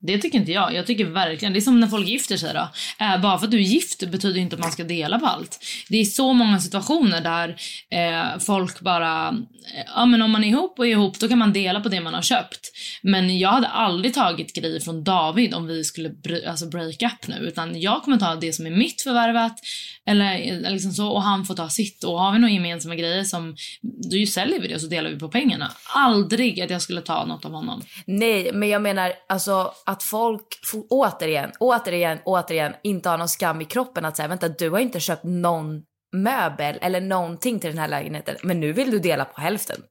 Det 0.01 0.17
tycker 0.17 0.39
inte 0.39 0.51
jag. 0.51 0.73
Jag 0.73 0.87
tycker 0.87 1.05
verkligen, 1.05 1.53
det 1.53 1.59
är 1.59 1.61
som 1.61 1.79
när 1.79 1.87
folk 1.87 2.07
gifter 2.07 2.37
sig 2.37 2.53
då. 2.53 2.69
Äh, 3.05 3.21
bara 3.21 3.37
för 3.37 3.45
att 3.45 3.51
du 3.51 3.57
är 3.57 3.61
gift 3.61 4.11
betyder 4.11 4.39
inte 4.39 4.55
att 4.55 4.61
man 4.61 4.71
ska 4.71 4.83
dela 4.83 5.19
på 5.19 5.25
allt. 5.25 5.59
Det 5.89 5.97
är 5.97 6.05
så 6.05 6.33
många 6.33 6.59
situationer 6.59 7.21
där 7.21 7.55
eh, 7.91 8.39
folk 8.39 8.79
bara, 8.79 9.27
eh, 9.75 9.83
ja 9.95 10.05
men 10.05 10.21
om 10.21 10.31
man 10.31 10.43
är 10.43 10.47
ihop 10.47 10.79
och 10.79 10.87
är 10.87 10.91
ihop 10.91 11.19
då 11.19 11.27
kan 11.27 11.37
man 11.37 11.53
dela 11.53 11.79
på 11.79 11.89
det 11.89 12.01
man 12.01 12.13
har 12.13 12.21
köpt. 12.21 12.59
Men 13.01 13.39
jag 13.39 13.49
hade 13.49 13.67
aldrig 13.67 14.13
tagit 14.13 14.55
grejer 14.55 14.79
från 14.79 15.03
David 15.03 15.53
om 15.53 15.67
vi 15.67 15.83
skulle 15.83 16.09
bry, 16.09 16.45
alltså 16.45 16.65
break 16.65 17.01
up 17.01 17.27
nu. 17.27 17.35
Utan 17.35 17.81
jag 17.81 18.03
kommer 18.03 18.17
ta 18.17 18.35
det 18.35 18.53
som 18.53 18.65
är 18.65 18.71
mitt 18.71 19.01
förvärvat 19.01 19.59
eller, 20.05 20.35
eller 20.35 20.69
liksom 20.69 20.91
så 20.91 21.09
och 21.09 21.23
han 21.23 21.45
får 21.45 21.55
ta 21.55 21.69
sitt. 21.69 22.03
Och 22.03 22.19
har 22.19 22.31
vi 22.31 22.39
några 22.39 22.53
gemensamma 22.53 22.95
grejer 22.95 23.23
som, 23.23 23.55
då 23.81 24.25
säljer 24.25 24.61
vi 24.61 24.67
det 24.67 24.75
och 24.75 24.81
så 24.81 24.87
delar 24.87 25.09
vi 25.09 25.19
på 25.19 25.29
pengarna. 25.29 25.71
Aldrig 25.95 26.61
att 26.61 26.69
jag 26.69 26.81
skulle 26.81 27.01
ta 27.01 27.25
något 27.25 27.45
av 27.45 27.51
honom. 27.51 27.81
Nej, 28.05 28.51
men 28.53 28.69
jag 28.69 28.81
menar 28.81 29.13
alltså 29.29 29.71
att 29.89 30.03
folk 30.03 30.59
återigen, 30.89 31.51
återigen, 31.59 32.19
återigen 32.25 32.73
inte 32.83 33.09
har 33.09 33.17
någon 33.17 33.29
skam 33.29 33.61
i 33.61 33.65
kroppen 33.65 34.05
att 34.05 34.17
säga 34.17 34.27
vänta 34.27 34.49
du 34.49 34.69
har 34.69 34.79
inte 34.79 34.99
köpt 34.99 35.23
någon 35.23 35.81
möbel 36.15 36.77
eller 36.81 37.01
någonting 37.01 37.59
till 37.59 37.69
den 37.69 37.79
här 37.79 37.87
lägenheten 37.87 38.35
men 38.43 38.59
nu 38.59 38.73
vill 38.73 38.91
du 38.91 38.99
dela 38.99 39.25
på 39.25 39.41
hälften. 39.41 39.81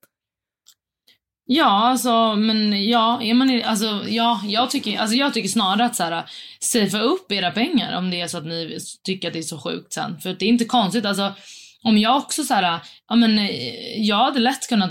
Ja, 1.45 1.65
alltså, 1.65 2.35
men 2.37 2.89
ja, 2.89 3.23
är 3.23 3.35
man, 3.35 3.63
alltså, 3.65 4.05
ja, 4.09 4.41
jag 4.45 4.71
tycker, 4.71 4.99
alltså, 4.99 5.17
jag 5.17 5.35
tycker 5.35 5.49
snarare 5.49 5.87
att 5.87 5.97
så 5.97 6.03
här, 6.03 6.25
safea 6.61 7.01
upp 7.01 7.33
era 7.33 7.51
pengar 7.51 7.99
om 7.99 8.11
det 8.11 8.21
är 8.21 8.27
så 8.27 8.39
att 8.39 8.47
ni 8.47 8.79
tycker 9.05 9.29
att 9.29 9.35
det 9.35 9.41
är 9.41 9.43
så 9.43 9.59
sjukt 9.59 9.93
sen. 9.93 10.21
För 10.21 10.37
det 10.39 10.45
är 10.45 10.49
inte 10.49 10.65
konstigt, 10.65 11.05
alltså, 11.05 11.35
om 11.83 11.99
jag 11.99 12.17
också 12.17 12.43
så 12.43 12.55
här, 12.55 12.81
ja 13.09 13.17
men, 13.17 13.39
eh, 13.39 13.51
jag 13.97 14.17
hade 14.17 14.39
lätt 14.39 14.69
kunnat 14.69 14.91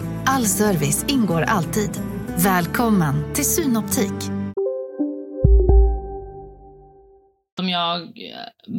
All 0.25 0.45
service 0.45 1.05
ingår 1.07 1.41
alltid. 1.41 1.89
Välkommen 2.37 3.33
till 3.33 3.45
Synoptik. 3.45 4.13
Om 7.59 7.69
jag, 7.69 8.13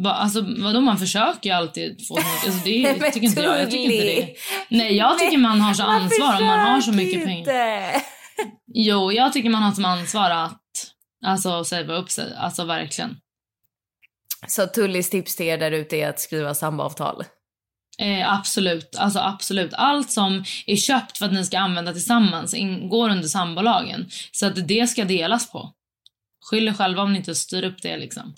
alltså 0.05 0.41
vadå 0.63 0.81
man 0.81 0.97
försöker 0.97 1.49
ju 1.49 1.55
alltid 1.55 2.07
få 2.07 2.17
alltså, 2.17 2.63
det 2.65 2.97
men 3.01 3.11
tycker 3.11 3.27
inte 3.27 3.41
jag, 3.41 3.61
jag 3.61 3.71
tycker 3.71 3.91
inte 3.93 4.05
det. 4.05 4.33
Nej 4.69 4.95
jag 4.95 5.19
tycker 5.19 5.37
man 5.37 5.61
har 5.61 5.73
så 5.73 5.83
ansvar 5.83 6.41
om 6.41 6.45
man 6.45 6.59
har 6.59 6.81
så 6.81 6.91
mycket 6.91 7.25
pengar. 7.25 7.93
Jo, 8.73 9.11
jag 9.11 9.33
tycker 9.33 9.49
man 9.49 9.63
har 9.63 9.71
som 9.71 9.85
ansvar 9.85 10.29
att 10.29 10.61
alltså 11.25 11.63
savea 11.63 11.97
upp 11.97 12.11
sig, 12.11 12.35
alltså 12.37 12.65
verkligen. 12.65 13.17
Så 14.47 14.67
Tullys 14.67 15.09
tips 15.09 15.35
till 15.35 15.45
er 15.45 15.57
där 15.57 15.71
ute 15.71 15.97
är 15.97 16.09
att 16.09 16.19
skriva 16.19 16.53
samboavtal. 16.53 17.23
Eh, 17.97 18.33
absolut, 18.33 18.95
alltså 18.95 19.19
absolut. 19.19 19.73
Allt 19.73 20.11
som 20.11 20.43
är 20.65 20.75
köpt 20.75 21.17
för 21.17 21.25
att 21.25 21.33
ni 21.33 21.45
ska 21.45 21.59
använda 21.59 21.93
tillsammans 21.93 22.53
ingår 22.53 23.09
under 23.09 23.27
sambolagen. 23.27 24.09
Så 24.31 24.45
att 24.45 24.67
det 24.67 24.89
ska 24.89 25.03
delas 25.03 25.51
på. 25.51 25.73
Skyll 26.45 26.67
er 26.67 26.73
själva 26.73 27.01
om 27.01 27.13
ni 27.13 27.19
inte 27.19 27.35
styr 27.35 27.63
upp 27.63 27.81
det 27.81 27.97
liksom. 27.97 28.33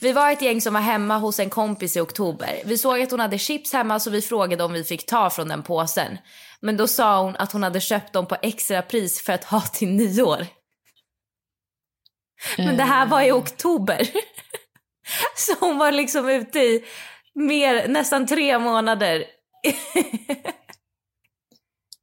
Vi 0.00 0.12
var 0.12 0.32
ett 0.32 0.42
gäng 0.42 0.60
som 0.60 0.74
var 0.74 0.80
hemma 0.80 1.18
hos 1.18 1.40
en 1.40 1.50
kompis 1.50 1.96
i 1.96 2.00
oktober. 2.00 2.62
Vi 2.64 2.78
såg 2.78 3.00
att 3.00 3.10
hon 3.10 3.20
hade 3.20 3.38
chips 3.38 3.72
hemma 3.72 4.00
så 4.00 4.10
vi 4.10 4.22
frågade 4.22 4.64
om 4.64 4.72
vi 4.72 4.84
fick 4.84 5.06
ta 5.06 5.30
från 5.30 5.48
den 5.48 5.62
påsen. 5.62 6.18
Men 6.60 6.76
då 6.76 6.86
sa 6.86 7.22
hon 7.22 7.36
att 7.36 7.52
hon 7.52 7.62
hade 7.62 7.80
köpt 7.80 8.12
dem 8.12 8.26
på 8.26 8.36
extra 8.42 8.82
pris 8.82 9.22
för 9.22 9.32
att 9.32 9.44
ha 9.44 9.60
till 9.60 9.88
nyår. 9.88 10.46
Men 12.58 12.76
det 12.76 12.84
här 12.84 13.06
var 13.06 13.22
i 13.22 13.32
oktober. 13.32 14.08
Så 15.36 15.54
hon 15.60 15.78
var 15.78 15.92
liksom 15.92 16.28
ute 16.28 16.58
i 16.58 16.84
mer, 17.40 17.88
nästan 17.88 18.26
tre 18.26 18.58
månader. 18.58 19.24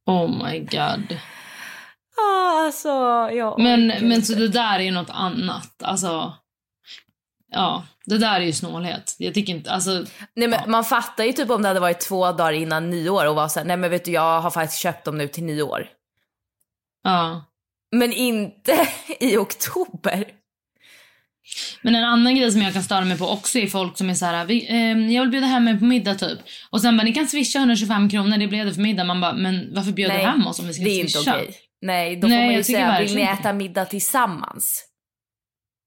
Oh 0.06 0.44
my 0.44 0.58
god. 0.60 1.18
Ah, 2.20 2.64
alltså, 2.64 2.88
ja. 3.32 3.56
Men, 3.58 3.86
men 3.86 4.22
så 4.22 4.34
det 4.34 4.48
där 4.48 4.78
är 4.78 4.82
ju 4.82 4.90
något 4.90 5.10
annat. 5.10 5.82
Alltså, 5.82 6.32
ja, 7.50 7.84
det 8.04 8.18
där 8.18 8.40
är 8.40 8.44
ju 8.44 8.52
snålhet. 8.52 9.16
Jag 9.18 9.34
tycker 9.34 9.52
inte, 9.52 9.70
alltså, 9.72 10.04
Nej, 10.34 10.48
men 10.48 10.70
Man 10.70 10.84
fattar 10.84 11.24
ju 11.24 11.32
typ 11.32 11.50
om 11.50 11.62
det 11.62 11.68
hade 11.68 11.80
varit 11.80 12.00
två 12.00 12.32
dagar 12.32 12.52
innan 12.52 12.90
nyår 12.90 13.26
och 13.26 13.34
var 13.34 13.48
så 13.48 13.60
här, 13.60 13.66
nej 13.66 13.76
men 13.76 13.90
vet 13.90 14.04
du 14.04 14.10
jag 14.10 14.40
har 14.40 14.50
faktiskt 14.50 14.80
köpt 14.82 15.04
dem 15.04 15.18
nu 15.18 15.28
till 15.28 15.44
nyår. 15.44 15.88
ja. 17.04 17.44
Men 17.92 18.12
inte 18.12 18.88
i 19.20 19.36
oktober. 19.36 20.24
Men 21.82 21.94
en 21.94 22.04
annan 22.04 22.36
grej 22.36 22.52
som 22.52 22.62
jag 22.62 22.72
kan 22.72 22.82
störa 22.82 23.04
mig 23.04 23.18
på 23.18 23.28
också 23.28 23.58
är 23.58 23.66
folk 23.66 23.98
som 23.98 24.10
är 24.10 24.14
så 24.14 24.26
här, 24.26 24.44
vi, 24.44 24.68
eh, 24.68 25.14
jag 25.14 25.22
vill 25.22 25.30
bjuda 25.30 25.46
hem 25.46 25.68
er 25.68 25.76
på 25.76 25.84
middag 25.84 26.14
typ. 26.14 26.38
Och 26.70 26.80
sen 26.80 26.96
bara, 26.96 27.02
ni 27.02 27.12
kan 27.12 27.26
swisha 27.26 27.58
125 27.58 28.10
kronor, 28.10 28.36
det 28.38 28.46
blev 28.46 28.66
det 28.66 28.74
för 28.74 28.80
middag. 28.82 29.04
Man 29.04 29.20
bara, 29.20 29.32
men 29.32 29.74
varför 29.74 29.92
bjöd 29.92 30.10
du 30.10 30.14
Nej, 30.14 30.24
hem 30.24 30.46
oss 30.46 30.58
om 30.58 30.66
vi 30.66 30.74
ska 30.74 30.84
det 30.84 30.90
är 30.90 31.00
inte 31.00 31.12
swisha? 31.12 31.36
okej. 31.36 31.54
Nej, 31.82 32.16
då 32.16 32.28
Nej, 32.28 32.38
får 32.38 32.44
man 32.46 32.54
ju 32.54 32.64
säga, 32.64 33.00
vill 33.00 33.14
ni 33.14 33.20
inte. 33.20 33.32
äta 33.32 33.52
middag 33.52 33.84
tillsammans? 33.84 34.84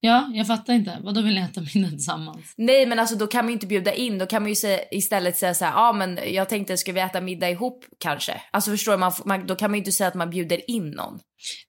Ja, 0.03 0.29
jag 0.33 0.47
fattar 0.47 0.73
inte. 0.73 0.97
Vad 1.01 1.15
då 1.15 1.21
vill 1.21 1.35
ni 1.35 1.41
äta 1.41 1.61
middag 1.73 1.89
tillsammans? 1.89 2.53
Nej 2.57 2.85
men 2.85 2.99
alltså 2.99 3.15
då 3.15 3.27
kan 3.27 3.45
man 3.45 3.53
inte 3.53 3.67
bjuda 3.67 3.93
in, 3.93 4.17
då 4.17 4.25
kan 4.25 4.41
man 4.41 4.49
ju 4.49 4.55
säga, 4.55 4.79
istället 4.91 5.37
säga 5.37 5.53
så 5.53 5.65
här, 5.65 5.71
ja 5.71 5.89
ah, 5.89 5.93
men 5.93 6.19
jag 6.27 6.49
tänkte 6.49 6.77
ska 6.77 6.91
vi 6.91 6.99
äta 6.99 7.21
middag 7.21 7.49
ihop 7.49 7.85
kanske? 7.99 8.41
Alltså 8.51 8.71
förstår 8.71 8.91
du, 8.91 8.97
man, 8.97 9.11
man, 9.25 9.47
då 9.47 9.55
kan 9.55 9.71
man 9.71 9.75
ju 9.75 9.79
inte 9.79 9.91
säga 9.91 10.07
att 10.07 10.15
man 10.15 10.29
bjuder 10.29 10.71
in 10.71 10.89
någon. 10.91 11.19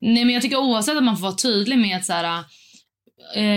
Nej 0.00 0.25
men 0.25 0.34
jag 0.34 0.42
tycker 0.42 0.56
oavsett 0.56 0.96
att 0.96 1.04
man 1.04 1.16
får 1.16 1.22
vara 1.22 1.34
tydlig 1.34 1.78
med 1.78 1.96
att 1.96 2.04
så 2.04 2.12
här, 2.12 2.44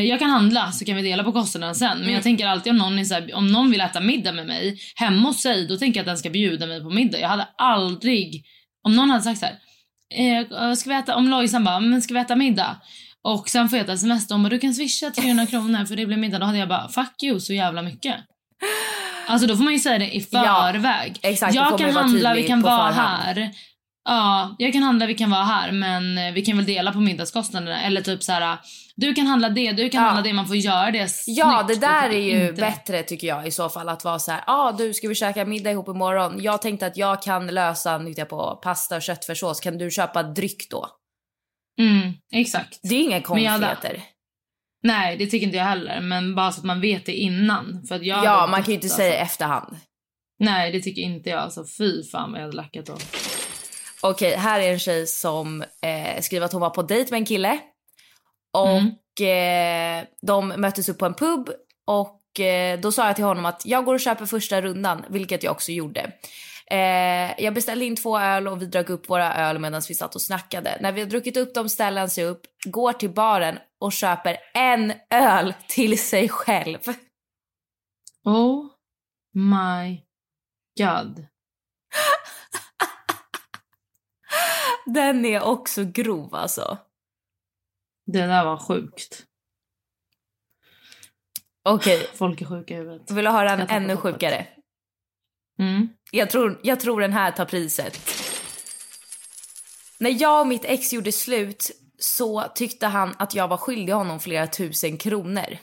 jag 0.07 0.19
kan 0.19 0.29
handla 0.29 0.71
så 0.71 0.85
kan 0.85 0.95
vi 0.95 1.01
dela 1.01 1.23
på 1.23 1.31
kostnaderna 1.31 1.73
sen. 1.73 1.89
Men 1.89 2.01
Mm. 2.01 2.13
jag 2.13 2.23
tänker 2.23 2.47
alltid 2.47 2.71
om 2.71 2.77
någon, 2.77 2.97
här, 2.97 3.35
om 3.35 3.47
någon 3.51 3.71
vill 3.71 3.81
äta 3.81 3.99
middag 3.99 4.31
med 4.31 4.47
mig 4.47 4.79
hemma 4.95 5.27
hos 5.27 5.41
sig, 5.41 5.67
då 5.67 5.77
tänker 5.77 5.99
jag 5.99 6.03
att 6.03 6.07
den 6.07 6.17
ska 6.17 6.29
bjuda 6.29 6.65
mig 6.65 6.81
på 6.81 6.89
middag. 6.89 7.19
Jag 7.19 7.29
hade 7.29 7.47
aldrig, 7.57 8.43
om 8.83 8.95
någon 8.95 9.09
hade 9.09 9.23
sagt 9.23 9.39
så 9.39 9.45
här, 9.45 9.55
eh, 10.15 10.73
ska 10.73 10.89
vi 10.89 10.95
äta, 10.95 11.15
om 11.15 11.29
Lojsan 11.29 11.63
bara, 11.63 11.79
men 11.79 12.01
ska 12.01 12.13
vi 12.13 12.19
äta 12.19 12.35
middag? 12.35 12.77
Och 13.23 13.49
sen 13.49 13.69
får 13.69 13.77
jag 13.77 13.83
ett 13.89 13.93
sms 13.95 14.31
om 14.31 14.45
att 14.45 14.51
du 14.51 14.59
kan 14.59 14.73
swisha 14.73 15.09
300 15.11 15.45
kronor 15.45 15.85
för 15.85 15.95
det 15.95 16.05
blir 16.05 16.17
middag. 16.17 16.39
Då 16.39 16.45
hade 16.45 16.57
jag 16.57 16.69
bara, 16.69 16.89
fuck 16.89 17.23
you 17.23 17.39
så 17.39 17.53
jävla 17.53 17.81
mycket. 17.81 18.15
Alltså 19.27 19.47
då 19.47 19.57
får 19.57 19.63
man 19.63 19.73
ju 19.73 19.79
säga 19.79 19.99
det 19.99 20.15
i 20.15 20.25
Ja, 20.31 20.69
förväg. 20.73 21.19
exakt, 21.21 21.53
då 21.55 21.59
jag 21.61 21.79
kan 21.79 21.91
handla, 21.95 22.33
vi 22.33 22.43
kan 22.43 22.61
vara 22.61 22.91
här. 22.91 23.51
Ja, 24.05 24.55
jag 24.59 24.73
kan 24.73 24.83
handla, 24.83 25.05
vi 25.05 25.13
kan 25.15 25.29
vara 25.31 25.43
här, 25.43 25.71
men 25.71 26.17
eh, 26.17 26.33
vi 26.33 26.45
kan 26.45 26.57
väl 26.57 26.65
dela 26.65 26.91
på 26.91 26.99
middagskostnaderna. 26.99 27.81
Eller 27.81 28.01
typ 28.01 28.23
så 28.23 28.31
här, 28.31 28.57
du 28.95 29.13
kan 29.13 29.27
handla 29.27 29.49
det, 29.49 29.71
du 29.71 29.89
kan 29.89 30.01
Ja. 30.01 30.07
handla 30.07 30.21
det. 30.23 30.33
Man 30.33 30.47
får 30.47 30.55
göra 30.55 30.91
det 30.91 30.97
Ja, 30.97 31.07
snyggt. 31.07 31.67
det 31.81 31.87
där 31.87 32.09
är 32.09 32.19
ju 32.19 32.47
inte- 32.49 32.61
bättre 32.61 33.03
tycker 33.03 33.27
jag 33.27 33.47
i 33.47 33.51
så 33.51 33.69
fall 33.69 33.89
att 33.89 34.03
vara 34.03 34.19
så 34.19 34.31
här, 34.31 34.43
ja 34.47 34.53
ah, 34.53 34.71
du 34.71 34.93
ska 34.93 35.07
vi 35.07 35.15
käka 35.15 35.45
middag 35.45 35.71
ihop 35.71 35.87
imorgon? 35.87 36.43
Jag 36.43 36.61
tänkte 36.61 36.85
att 36.85 36.97
jag 36.97 37.21
kan 37.21 37.47
lösa, 37.47 37.97
nu 37.97 38.13
jag 38.17 38.29
på 38.29 38.59
pasta 38.63 38.95
och 38.95 39.01
köttfärssås, 39.01 39.59
kan 39.59 39.77
du 39.77 39.91
köpa 39.91 40.23
dryck 40.23 40.69
då? 40.69 40.87
Mm, 41.81 42.13
exakt. 42.33 42.79
Det 42.83 42.95
är 42.95 42.99
inga 43.03 43.21
konstigheter. 43.21 44.03
Nej, 44.83 45.17
det 45.17 45.25
tycker 45.27 45.45
inte 45.45 45.57
jag 45.57 45.65
heller. 45.65 46.01
Men 46.01 46.35
bara 46.35 46.51
så 46.51 46.59
att 46.59 46.65
man 46.65 46.81
vet 46.81 47.05
det 47.05 47.13
innan. 47.13 47.83
För 47.87 47.95
att 47.95 48.03
jag 48.05 48.25
Ja, 48.25 48.47
man 48.47 48.63
kan 48.63 48.69
ju 48.71 48.75
inte 48.75 48.89
säga 48.89 49.07
i 49.17 49.19
alltså. 49.19 49.33
efterhand. 49.33 49.77
Nej, 50.39 50.71
det 50.71 50.79
tycker 50.81 51.01
inte 51.01 51.29
jag. 51.29 51.39
Alltså 51.39 51.65
fy 51.77 52.03
fan 52.03 52.31
vad 52.31 52.39
jag 52.41 52.45
hade 52.45 52.57
lackat 52.57 52.85
då. 52.85 52.97
Okej, 54.07 54.35
här 54.35 54.59
är 54.59 54.73
en 54.73 54.79
tjej 54.79 55.07
som 55.07 55.61
eh, 55.61 56.21
skriver 56.21 56.45
att 56.45 56.51
hon 56.51 56.61
var 56.61 56.69
på 56.69 56.81
dejt 56.81 57.11
med 57.11 57.17
en 57.17 57.25
kille. 57.25 57.59
Och 58.53 59.21
eh, 59.21 60.03
de 60.21 60.47
möttes 60.47 60.89
upp 60.89 60.97
på 60.97 61.05
en 61.05 61.13
pub 61.13 61.49
och 61.87 62.39
eh, 62.39 62.79
då 62.79 62.91
sa 62.91 63.07
jag 63.07 63.15
till 63.15 63.25
honom 63.25 63.45
att 63.45 63.65
jag 63.65 63.85
går 63.85 63.93
och 63.93 63.99
köper 63.99 64.25
första 64.25 64.61
rundan, 64.61 65.05
vilket 65.09 65.43
jag 65.43 65.51
också 65.51 65.71
gjorde. 65.71 66.11
Eh, 66.71 67.43
jag 67.43 67.53
beställde 67.53 67.85
in 67.85 67.95
två 67.95 68.19
öl 68.19 68.47
och 68.47 68.61
vi 68.61 68.65
drack 68.65 68.89
upp 68.89 69.09
våra 69.09 69.35
öl 69.35 69.59
medan 69.59 69.81
vi 69.87 69.93
satt 69.93 70.15
och 70.15 70.21
snackade. 70.21 70.77
När 70.81 70.91
vi 70.91 71.01
har 71.01 71.07
druckit 71.07 71.37
upp 71.37 71.53
dem 71.53 71.69
ställer 71.69 71.99
han 71.99 72.09
sig 72.09 72.23
upp, 72.23 72.41
går 72.65 72.93
till 72.93 73.09
baren 73.09 73.57
och 73.79 73.93
köper 73.93 74.37
en 74.53 74.93
öl 75.09 75.53
till 75.67 75.99
sig 75.99 76.29
själv. 76.29 76.79
Oh 78.23 78.65
my 79.33 80.01
god. 80.79 81.25
Den 84.85 85.25
är 85.25 85.43
också 85.43 85.83
grov 85.83 86.35
alltså. 86.35 86.77
Det 88.05 88.21
där 88.21 88.45
var 88.45 88.57
sjukt. 88.57 89.25
Okej, 91.63 92.09
Folk 92.13 92.41
är 92.41 92.45
sjuka 92.45 92.73
i 92.73 92.77
huvudet. 92.77 93.11
vill 93.11 93.25
du 93.25 93.31
höra 93.31 93.51
en 93.51 93.69
ännu 93.69 93.97
sjukare? 93.97 94.47
Mm. 95.59 95.89
Jag 96.11 96.29
tror, 96.29 96.59
jag 96.63 96.79
tror 96.79 97.01
den 97.01 97.13
här 97.13 97.31
tar 97.31 97.45
priset. 97.45 97.99
När 99.99 100.21
jag 100.21 100.41
och 100.41 100.47
mitt 100.47 100.65
ex 100.65 100.93
gjorde 100.93 101.11
slut 101.11 101.71
så 101.99 102.43
tyckte 102.55 102.87
han 102.87 103.15
att 103.17 103.35
jag 103.35 103.47
var 103.47 103.57
skyldig 103.57 103.93
honom 103.93 104.19
flera 104.19 104.47
tusen 104.47 104.97
kronor. 104.97 105.57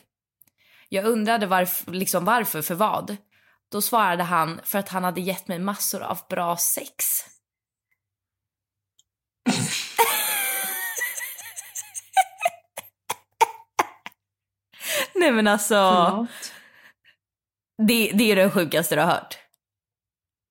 Jag 0.88 1.04
undrade 1.04 1.46
varför, 1.46 1.92
liksom 1.92 2.24
varför, 2.24 2.62
för 2.62 2.74
vad? 2.74 3.16
Då 3.72 3.82
svarade 3.82 4.22
han 4.22 4.60
för 4.64 4.78
att 4.78 4.88
han 4.88 5.04
hade 5.04 5.20
gett 5.20 5.48
mig 5.48 5.58
massor 5.58 6.02
av 6.02 6.18
bra 6.28 6.56
sex. 6.56 7.04
Nej 15.22 15.32
men 15.32 15.46
alltså, 15.46 15.74
Förlåt. 15.74 16.52
det, 17.88 18.12
det 18.14 18.32
är 18.32 18.36
det 18.36 18.50
sjukaste 18.50 18.94
du 18.94 19.00
har 19.00 19.08
hört. 19.08 19.38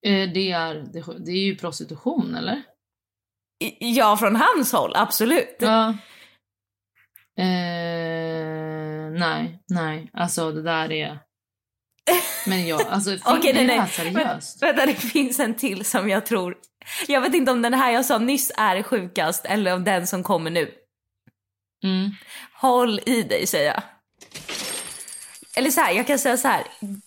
Eh, 0.06 0.32
Det 0.32 0.50
är, 0.50 0.74
det, 1.24 1.30
är 1.30 1.44
ju 1.44 1.56
prostitution, 1.56 2.34
eller? 2.34 2.62
Ja, 3.78 4.16
från 4.16 4.36
hans 4.36 4.72
håll, 4.72 4.92
absolut. 4.96 5.56
Ja. 5.60 5.88
Eh, 7.38 9.10
nej, 9.18 9.62
nej. 9.68 10.10
Alltså 10.12 10.52
det 10.52 10.62
där 10.62 10.92
är... 10.92 11.18
Men 12.46 12.66
jag, 12.66 12.82
alltså 12.82 13.10
Okej, 13.26 13.52
nej, 13.54 13.66
nej. 13.66 13.88
seriöst. 13.88 14.62
Vänta, 14.62 14.86
det 14.86 14.94
finns 14.94 15.40
en 15.40 15.54
till 15.54 15.84
som 15.84 16.08
jag 16.08 16.26
tror... 16.26 16.56
Jag 17.08 17.20
vet 17.20 17.34
inte 17.34 17.52
om 17.52 17.62
den 17.62 17.74
här 17.74 17.90
jag 17.92 18.04
sa 18.04 18.18
nyss 18.18 18.52
är 18.56 18.82
sjukast 18.82 19.44
eller 19.44 19.74
om 19.74 19.84
den 19.84 20.06
som 20.06 20.22
kommer 20.22 20.50
nu. 20.50 20.74
Mm. 21.84 22.10
Håll 22.54 23.00
i 23.06 23.22
dig 23.22 23.46
säger 23.46 23.72
jag. 23.72 23.82
Eller 25.56 25.70
så 25.70 25.80
här, 25.80 25.92
jag 25.92 26.06
kan 26.06 26.18
säga 26.18 26.36
så 26.36 26.48
här. 26.48 26.66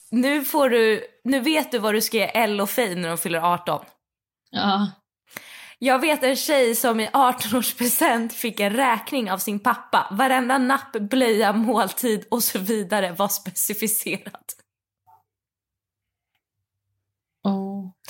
Nu 0.09 0.45
får 0.45 0.69
du, 0.69 1.07
nu 1.23 1.39
vet 1.39 1.71
du 1.71 1.79
vad 1.79 1.93
du 1.93 2.01
ska 2.01 2.17
ge 2.17 2.23
Elle 2.23 2.63
och 2.63 2.69
Faye 2.69 2.95
när 2.95 3.09
de 3.09 3.17
fyller 3.17 3.39
18. 3.39 3.85
Ja. 4.51 4.91
Jag 5.79 5.99
vet 5.99 6.23
en 6.23 6.35
tjej 6.35 6.75
som 6.75 6.99
i 6.99 7.07
18-årspresent 7.07 8.29
fick 8.29 8.59
en 8.59 8.73
räkning 8.73 9.31
av 9.31 9.37
sin 9.37 9.59
pappa. 9.59 10.07
Varenda 10.11 10.57
napp, 10.57 10.91
blöja, 10.91 11.53
måltid 11.53 12.25
och 12.31 12.43
så 12.43 12.59
vidare 12.59 13.11
var 13.11 13.27
specificerat. 13.27 14.55
Oh. 17.43 17.91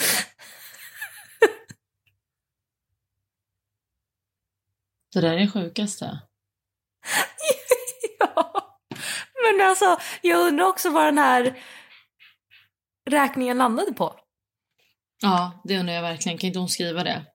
Det 5.14 5.22
där 5.22 5.34
är 5.34 5.40
det 5.40 5.52
sjukaste. 5.52 6.20
ja. 8.20 8.78
Men 9.52 9.68
alltså, 9.68 9.98
jag 10.22 10.48
undrar 10.48 10.66
också 10.66 10.90
vad 10.90 11.06
den 11.06 11.18
här 11.18 11.58
räkningen 13.10 13.58
landade 13.58 13.94
på. 13.94 14.16
Ja, 15.22 15.62
det 15.64 15.80
undrar 15.80 15.94
jag 15.94 16.02
verkligen. 16.02 16.38
Kan 16.38 16.48
inte 16.48 16.60
hon 16.60 16.70
skriva 16.70 17.04
det? 17.04 17.26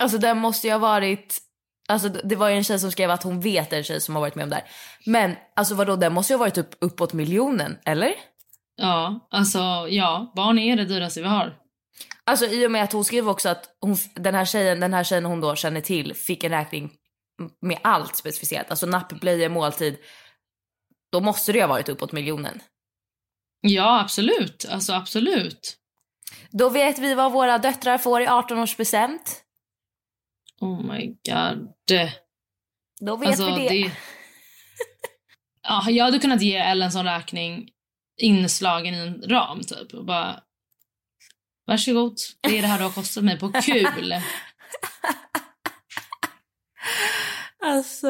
Alltså 0.00 0.18
den 0.18 0.38
måste 0.38 0.66
ju 0.66 0.72
ha 0.72 0.78
varit... 0.78 1.38
Alltså 1.88 2.08
det 2.08 2.36
var 2.36 2.48
ju 2.48 2.56
en 2.56 2.64
tjej 2.64 2.78
som 2.78 2.92
skrev 2.92 3.10
att 3.10 3.22
hon 3.22 3.40
vet 3.40 3.72
en 3.72 3.84
tjej 3.84 4.00
som 4.00 4.14
har 4.14 4.20
varit 4.22 4.34
med 4.34 4.42
om 4.42 4.50
det 4.50 4.56
här. 4.56 4.64
Men 5.06 5.36
alltså 5.56 5.74
vadå, 5.74 5.96
den 5.96 6.12
måste 6.12 6.32
ju 6.32 6.36
ha 6.36 6.44
varit 6.44 6.58
upp, 6.58 6.74
uppåt 6.80 7.12
miljonen, 7.12 7.78
eller? 7.84 8.14
Ja, 8.76 9.28
alltså 9.30 9.58
ja. 9.88 10.32
Barn 10.36 10.58
är 10.58 10.76
det 10.76 10.84
dyraste 10.84 11.20
vi 11.20 11.28
har. 11.28 11.56
Alltså 12.26 12.46
i 12.46 12.66
och 12.66 12.70
med 12.70 12.84
att 12.84 12.92
hon 12.92 13.04
skrev 13.04 13.28
också 13.28 13.48
att 13.48 13.68
hon, 13.80 13.96
den, 14.14 14.34
här 14.34 14.44
tjejen, 14.44 14.80
den 14.80 14.94
här 14.94 15.04
tjejen 15.04 15.24
hon 15.24 15.40
då 15.40 15.54
känner 15.54 15.80
till 15.80 16.14
fick 16.14 16.44
en 16.44 16.50
räkning 16.50 16.92
med 17.60 17.78
allt 17.82 18.16
specificerat. 18.16 18.70
Alltså 18.70 18.86
napp, 18.86 19.20
blöjor, 19.20 19.48
måltid. 19.48 19.96
Då 21.14 21.20
måste 21.20 21.52
det 21.52 21.58
ju 21.58 21.62
ha 21.62 21.68
varit 21.68 21.88
uppåt 21.88 22.12
miljonen. 22.12 22.62
Ja, 23.60 24.00
absolut. 24.00 24.66
Alltså 24.70 24.92
absolut. 24.92 25.76
Då 26.50 26.68
vet 26.68 26.98
vi 26.98 27.14
vad 27.14 27.32
våra 27.32 27.58
döttrar 27.58 27.98
får 27.98 28.22
i 28.22 28.26
18-årspresent. 28.26 29.20
Oh 30.60 30.92
my 30.92 31.06
god. 31.06 31.72
Då 33.00 33.16
vet 33.16 33.28
Alltså, 33.28 33.54
vi 33.54 33.68
det. 33.68 33.92
Ja, 35.62 35.90
jag 35.90 36.04
hade 36.04 36.18
kunnat 36.18 36.42
ge 36.42 36.56
Ellen 36.56 36.86
en 36.86 36.92
sån 36.92 37.04
räkning 37.04 37.70
inslagen 38.20 38.94
i 38.94 38.98
en 38.98 39.22
ram 39.22 39.60
typ. 39.60 39.94
Och 39.94 40.04
bara... 40.04 40.40
Varsågod. 41.66 42.16
Det 42.40 42.58
är 42.58 42.62
det 42.62 42.68
här 42.68 42.78
du 42.78 42.84
har 42.84 42.90
kostat 42.90 43.24
mig 43.24 43.38
på 43.38 43.52
kul. 43.52 44.14
Alltså... 47.66 48.08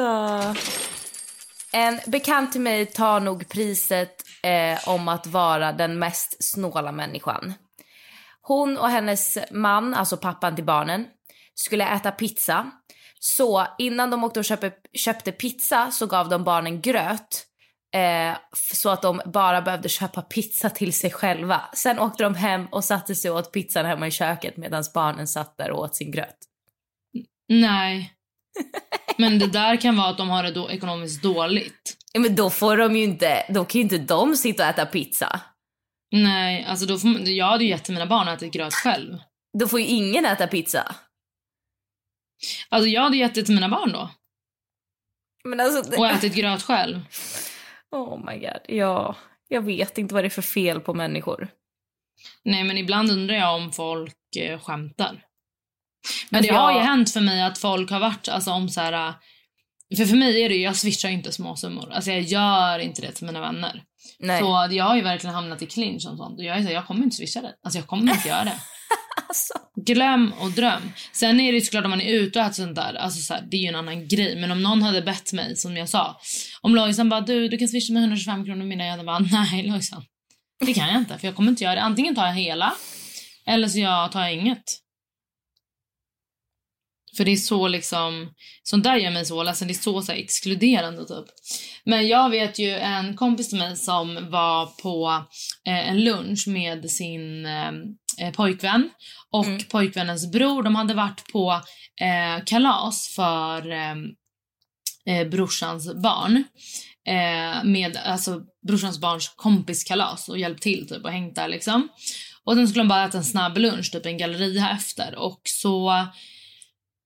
En 1.75 2.01
bekant 2.07 2.53
till 2.53 2.61
mig 2.61 2.87
tar 2.87 3.21
nog 3.21 3.49
priset 3.49 4.23
eh, 4.43 4.89
om 4.89 5.09
att 5.09 5.27
vara 5.27 5.73
den 5.73 5.99
mest 5.99 6.45
snåla 6.45 6.93
människan. 6.93 7.55
Hon 8.43 8.79
och 8.79 8.89
hennes 8.89 9.39
man, 9.51 9.95
alltså 9.95 10.17
pappan 10.17 10.55
till 10.55 10.65
barnen, 10.65 11.07
skulle 11.55 11.89
äta 11.89 12.11
pizza. 12.11 12.71
Så 13.19 13.67
innan 13.79 14.11
de 14.11 14.25
åkte 14.25 14.41
och 14.41 14.45
köpte, 14.45 14.73
köpte 14.93 15.33
pizza 15.33 15.91
så 15.91 16.07
gav 16.07 16.29
de 16.29 16.45
barnen 16.45 16.81
gröt. 16.81 17.47
Eh, 17.95 18.37
så 18.73 18.91
att 18.91 19.03
de 19.03 19.21
bara 19.27 19.63
behövde 19.63 19.89
köpa 19.89 20.23
pizza 20.23 20.71
till 20.71 20.93
sig 20.93 21.11
själva. 21.11 21.61
Sen 21.75 21.99
åkte 21.99 22.23
de 22.23 22.35
hem 22.35 22.67
och 22.67 22.85
satte 22.85 23.15
sig 23.15 23.31
och 23.31 23.39
åt 23.39 23.53
pizzan 23.53 23.87
hemma 23.87 24.07
i 24.07 24.11
köket 24.11 24.57
medan 24.57 24.85
barnen 24.95 25.29
satt 25.29 25.57
där 25.57 25.71
och 25.71 25.79
åt 25.79 25.97
sin 25.97 26.11
gröt. 26.11 26.39
Nej. 27.49 28.14
Men 29.19 29.39
det 29.39 29.47
där 29.47 29.77
kan 29.77 29.97
vara 29.97 30.09
att 30.09 30.19
de 30.19 30.29
har 30.29 30.43
det 30.43 30.51
då 30.51 30.71
ekonomiskt 30.71 31.23
dåligt. 31.23 31.97
Ja, 32.13 32.21
men 32.21 32.35
då 32.35 32.51
får 32.51 32.77
de 32.77 32.97
ju 32.97 33.03
inte, 33.05 33.47
då 33.49 33.65
kan 33.65 33.79
ju 33.79 33.83
inte 33.83 33.99
de 33.99 34.37
sitta 34.37 34.63
och 34.63 34.69
äta 34.71 34.87
pizza. 34.87 35.41
Nej, 36.13 36.65
alltså 36.65 36.87
då 36.87 36.99
får 36.99 37.11
jag 37.29 37.47
hade 37.47 37.65
ju 37.65 37.71
gett 37.71 37.85
till 37.85 37.95
mina 37.95 38.07
barn 38.07 38.29
att 38.29 38.43
äta 38.43 38.47
gröt 38.49 38.75
själv. 38.75 39.19
Då 39.59 39.69
får 39.69 39.81
ju 39.81 39.87
ingen 39.87 40.25
äta 40.25 40.47
pizza. 40.47 40.95
Alltså 42.69 42.89
jag 42.89 43.03
hade 43.03 43.17
gett 43.17 43.35
det 43.35 43.43
till 43.43 43.55
mina 43.55 43.69
barn 43.69 43.93
då. 43.93 44.11
Men 45.45 45.61
alltså... 45.61 45.91
det- 45.91 45.97
Och 45.97 46.07
ätit 46.07 46.35
gröt 46.35 46.63
själv. 46.63 47.01
Oh 47.91 48.27
my 48.27 48.39
god, 48.39 48.61
ja. 48.69 49.17
Jag 49.49 49.63
vet 49.63 49.99
inte 49.99 50.15
vad 50.15 50.25
det 50.25 50.29
är 50.29 50.31
för 50.31 50.43
fel 50.43 50.81
på 50.81 50.95
människor. 50.95 51.49
Nej, 52.45 52.65
men 52.65 52.79
ibland 52.79 53.11
undrar 53.11 53.35
jag 53.37 53.55
om 53.57 53.73
folk 53.73 54.37
eh, 54.37 54.61
skämtar. 54.61 55.25
Men 56.31 56.39
Alltså, 56.39 56.53
det 56.53 56.59
har 56.59 56.73
ju 56.73 56.79
hänt 56.79 57.11
för 57.11 57.21
mig 57.21 57.43
att 57.43 57.59
folk 57.59 57.91
har 57.91 58.01
varit, 58.01 58.29
alltså 58.29 58.51
om 58.51 58.69
så 58.69 58.81
här... 58.81 59.15
För 59.97 60.05
för 60.05 60.17
mig 60.17 60.43
är 60.43 60.49
det 60.49 60.55
ju, 60.55 60.63
jag 60.63 60.77
switchar 60.77 61.09
inte 61.09 61.33
småsummor. 61.33 61.93
Alltså 61.93 62.11
jag 62.11 62.21
gör 62.21 62.79
inte 62.79 63.03
det 63.03 63.13
till 63.13 63.27
mina 63.27 63.41
vänner. 63.41 63.83
Nej. 64.19 64.41
Så 64.41 64.69
jag 64.71 64.85
har 64.85 64.97
ju 64.97 65.03
verkligen 65.03 65.35
hamnat 65.35 65.63
i 65.63 65.67
clinch 65.67 66.07
och 66.11 66.17
sånt. 66.17 66.39
Och 66.39 66.45
jag 66.45 66.57
är 66.57 66.61
så 66.63 66.67
här, 66.67 66.75
jag 66.75 66.87
kommer 66.87 67.05
inte 67.05 67.17
swisha 67.17 67.41
det. 67.43 67.53
Alltså 67.65 67.79
jag 67.79 67.87
kommer 67.87 68.13
inte 68.13 68.29
göra 68.29 68.45
det. 68.45 68.59
Alltså. 69.29 69.55
Glöm 69.87 70.33
och 70.41 70.51
dröm. 70.51 70.93
Sen 71.13 71.41
är 71.41 71.53
det 71.53 71.61
såklart 71.61 71.85
om 71.85 71.91
man 71.91 72.01
är 72.01 72.15
ute 72.15 72.39
och 72.39 72.45
äter 72.45 72.55
sånt 72.55 72.75
där, 72.77 72.95
alltså 72.95 73.21
så 73.21 73.35
här, 73.35 73.43
det 73.51 73.57
är 73.57 73.61
ju 73.61 73.67
en 73.69 73.75
annan 73.75 74.09
grej. 74.09 74.37
Men 74.41 74.51
om 74.51 74.63
någon 74.63 74.83
hade 74.83 75.03
bett 75.03 75.33
mig, 75.33 75.57
som 75.57 75.77
jag 75.77 75.89
sa. 75.89 76.21
Om 76.61 76.75
Lojsan 76.75 77.09
bara, 77.09 77.21
du, 77.21 77.49
du 77.49 77.59
kan 77.59 77.69
swisha 77.69 77.93
mig 77.93 78.01
125 78.03 78.45
kronor 78.45 78.65
middag. 78.65 78.85
Jag 78.85 78.91
hade 78.91 79.05
bara, 79.05 79.19
nej 79.33 79.63
Lojsan. 79.63 80.05
Det 80.67 80.75
kan 80.75 80.89
jag 80.89 80.97
inte, 80.97 81.19
för 81.19 81.27
jag 81.29 81.37
kommer 81.37 81.51
inte 81.51 81.65
göra 81.65 81.75
det. 81.75 81.81
Antingen 81.83 82.15
tar 82.15 82.27
jag 82.27 82.35
hela, 82.35 82.73
eller 83.47 83.69
så 83.69 83.79
jag 83.79 84.13
tar 84.13 84.21
jag 84.21 84.33
inget. 84.33 84.65
För 87.17 87.25
det 87.25 87.33
är 87.33 87.37
så 87.37 87.69
liksom, 87.69 88.33
sånt 88.63 88.85
där 88.85 88.97
gör 88.97 89.11
mig 89.11 89.25
så 89.25 89.43
ledsen. 89.43 89.69
Det 89.69 89.73
är 89.73 89.83
så, 89.83 90.03
så 90.03 90.13
exkluderande 90.13 91.05
typ. 91.05 91.25
Men 91.85 92.09
jag 92.09 92.31
vet 92.31 92.59
ju 92.59 92.71
en 92.71 93.17
kompis 93.17 93.49
till 93.49 93.59
mig 93.59 93.77
som 93.77 94.31
var 94.31 94.67
på 94.67 95.25
eh, 95.67 95.89
en 95.89 96.05
lunch 96.05 96.49
med 96.49 96.91
sin 96.91 97.47
eh, 97.47 97.73
eh, 98.19 98.33
pojkvän 98.33 98.91
och 99.31 99.69
pojkvännens 99.71 100.33
bror. 100.33 100.63
De 100.63 100.75
hade 100.75 100.95
varit 100.95 101.33
på 101.33 101.61
eh, 102.01 102.45
kalas 102.45 103.13
för 103.17 103.71
eh, 103.73 103.95
eh, 105.07 105.29
brorsans 105.29 105.95
barn. 105.95 106.45
Eh, 107.07 107.65
med 107.65 107.97
alltså 107.97 108.41
brorsans 108.69 109.01
barns 109.01 109.29
kompiskalas 109.37 110.29
och 110.29 110.39
hjälpt 110.39 110.63
till 110.63 110.89
typ 110.89 111.05
och 111.05 111.11
hängt 111.11 111.35
där 111.35 111.49
liksom. 111.49 111.89
Och 112.45 112.55
sen 112.55 112.69
skulle 112.69 112.83
de 112.83 112.89
bara 112.89 113.05
äta 113.05 113.19
en 113.19 113.25
snabb 113.25 113.59
lunch, 113.59 113.93
typ 113.93 114.07
en 114.07 114.19
galleria 114.19 114.71
efter 114.71 115.15
och 115.19 115.41
så 115.45 116.07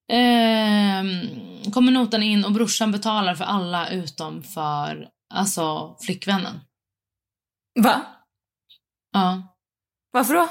Ehm, 0.09 1.73
kommer 1.73 1.92
notan 1.92 2.23
in 2.23 2.44
och 2.44 2.53
brorsan 2.53 2.92
betalar 2.92 3.35
för 3.35 3.44
alla 3.44 3.90
utom 3.90 4.42
för 4.42 5.11
alltså 5.35 5.97
flickvännen. 6.01 6.61
Va? 7.81 8.07
Ja. 9.12 9.57
Varför 10.11 10.35
då? 10.35 10.49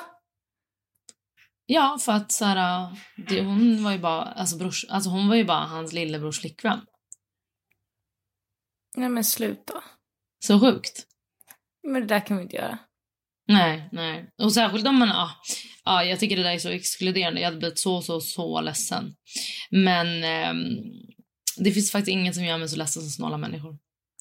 Ja, 1.65 1.97
för 2.01 2.11
att 2.11 2.31
så 2.31 2.45
här, 2.45 2.89
det, 3.27 3.43
hon 3.43 3.83
var 3.83 3.91
ju 3.91 3.99
bara 3.99 4.23
alltså, 4.23 4.57
brors, 4.57 4.85
alltså 4.89 5.09
hon 5.09 5.29
var 5.29 5.35
ju 5.35 5.45
bara 5.45 5.65
hans 5.65 5.93
lillebrors 5.93 6.39
flickvän. 6.39 6.85
Nej 8.95 9.09
men 9.09 9.23
sluta. 9.23 9.83
Så 10.45 10.59
sjukt. 10.59 11.07
Men 11.83 12.01
det 12.01 12.07
där 12.07 12.25
kan 12.25 12.37
vi 12.37 12.43
inte 12.43 12.55
göra. 12.55 12.79
Nej, 13.47 13.89
nej. 13.91 14.29
Och 14.41 14.53
särskilt 14.53 14.87
om 14.87 14.95
man, 14.99 15.07
ja, 15.07 15.31
ja, 15.85 16.03
jag 16.03 16.19
tycker 16.19 16.37
det 16.37 16.43
där 16.43 16.51
är 16.51 16.59
så 16.59 16.69
exkluderande. 16.69 17.41
Jag 17.41 17.47
hade 17.47 17.57
blivit 17.57 17.79
så, 17.79 18.01
så, 18.01 18.21
så 18.21 18.61
ledsen. 18.61 19.15
Men 19.69 20.23
ehm, 20.23 20.77
det 21.57 21.71
finns 21.71 21.91
faktiskt 21.91 22.11
inget 22.11 22.35
som 22.35 22.45
gör 22.45 22.57
mig 22.57 22.69
så 22.69 22.77
ledsen 22.77 23.01
som 23.01 23.11
snåla 23.11 23.37
människor. 23.37 23.77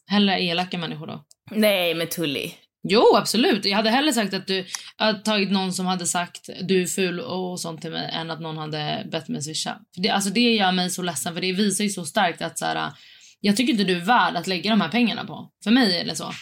Hellre 0.06 0.42
elaka 0.42 0.78
människor 0.78 1.06
då. 1.06 1.24
Nej 1.50 1.94
men 1.94 2.08
Tully. 2.08 2.50
Jo, 2.88 3.16
absolut. 3.16 3.64
Jag 3.64 3.76
hade 3.76 3.90
hellre 3.90 4.12
sagt 4.12 4.34
att 4.34 4.46
du 4.46 4.66
hade 4.96 5.18
tagit 5.18 5.50
någon 5.50 5.72
som 5.72 5.86
hade 5.86 6.06
sagt 6.06 6.50
du 6.62 6.82
är 6.82 6.86
ful 6.86 7.20
och 7.20 7.60
sånt 7.60 7.82
till 7.82 7.90
mig 7.90 8.10
än 8.12 8.30
att 8.30 8.40
någon 8.40 8.58
hade 8.58 9.06
bett 9.10 9.28
mig 9.28 9.42
swisha. 9.42 9.78
Det, 9.96 10.08
alltså 10.08 10.30
det 10.30 10.54
gör 10.54 10.72
mig 10.72 10.90
så 10.90 11.02
ledsen 11.02 11.34
för 11.34 11.40
det 11.40 11.52
visar 11.52 11.84
ju 11.84 11.90
så 11.90 12.04
starkt 12.04 12.42
att 12.42 12.58
så 12.58 12.64
här, 12.64 12.92
jag 13.40 13.56
tycker 13.56 13.72
inte 13.72 13.84
du 13.84 13.96
är 13.96 14.04
värd 14.04 14.36
att 14.36 14.46
lägga 14.46 14.70
de 14.70 14.80
här 14.80 14.88
pengarna 14.88 15.24
på. 15.24 15.50
För 15.64 15.70
mig 15.70 16.00
är 16.00 16.04
det 16.04 16.16
så. 16.16 16.32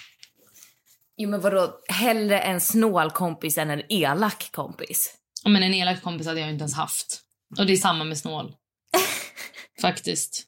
Jo 1.17 1.31
men 1.31 1.41
vadå, 1.41 1.71
hellre 1.89 2.41
en 2.41 2.61
snål 2.61 3.11
kompis 3.11 3.59
än 3.59 3.71
en 3.71 3.83
elak 3.89 4.49
kompis? 4.53 5.15
Ja, 5.45 5.51
Men 5.51 5.63
en 5.63 5.75
elak 5.75 6.03
kompis 6.03 6.27
hade 6.27 6.41
jag 6.41 6.51
inte 6.51 6.63
ens 6.63 6.75
haft. 6.75 7.21
Och 7.59 7.67
det 7.67 7.73
är 7.73 7.77
samma 7.77 8.05
med 8.05 8.19
snål. 8.19 8.53
Faktiskt. 9.81 10.47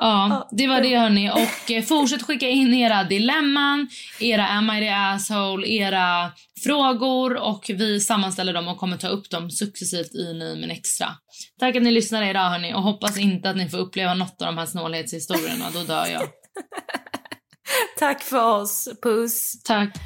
Ja, 0.00 0.48
det 0.52 0.66
var 0.66 0.80
det 0.80 0.98
hörni. 0.98 1.30
Och 1.30 1.70
eh, 1.70 1.82
fortsätt 1.82 2.22
skicka 2.22 2.48
in 2.48 2.74
era 2.74 3.04
dilemman, 3.04 3.88
era 4.20 4.48
am 4.48 4.70
I 4.70 4.80
the 4.80 4.88
asshole, 4.88 5.68
era 5.68 6.32
frågor 6.64 7.36
och 7.36 7.64
vi 7.68 8.00
sammanställer 8.00 8.52
dem 8.52 8.68
och 8.68 8.78
kommer 8.78 8.96
ta 8.96 9.08
upp 9.08 9.30
dem 9.30 9.50
successivt 9.50 10.14
i 10.14 10.32
Ny 10.32 10.60
men 10.60 10.70
extra. 10.70 11.06
Tack 11.60 11.76
att 11.76 11.82
ni 11.82 11.90
lyssnade 11.90 12.30
idag 12.30 12.50
hörni 12.50 12.74
och 12.74 12.82
hoppas 12.82 13.18
inte 13.18 13.50
att 13.50 13.56
ni 13.56 13.68
får 13.68 13.78
uppleva 13.78 14.14
något 14.14 14.42
av 14.42 14.46
de 14.46 14.58
här 14.58 14.66
snålhetshistorierna, 14.66 15.70
då 15.72 15.82
dör 15.82 16.06
jag. 16.06 16.22
Tack 17.98 18.22
för 18.22 18.60
oss. 18.60 18.88
Puss. 19.02 19.62
Tack. 19.62 19.96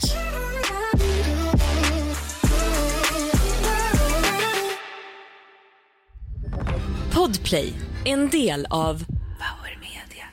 Podplay, 7.14 7.72
en 8.04 8.30
del 8.30 8.66
av 8.70 8.94
Power 9.04 9.78
Media. 9.80 10.24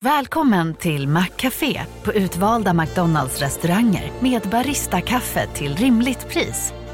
Välkommen 0.00 0.74
till 0.74 1.08
Maccafé 1.08 1.82
på 2.04 2.12
utvalda 2.12 2.74
McDonalds 2.74 3.40
restauranger 3.40 4.12
med 4.20 4.42
Baristakaffe 4.42 5.46
till 5.46 5.76
rimligt 5.76 6.28
pris. 6.28 6.72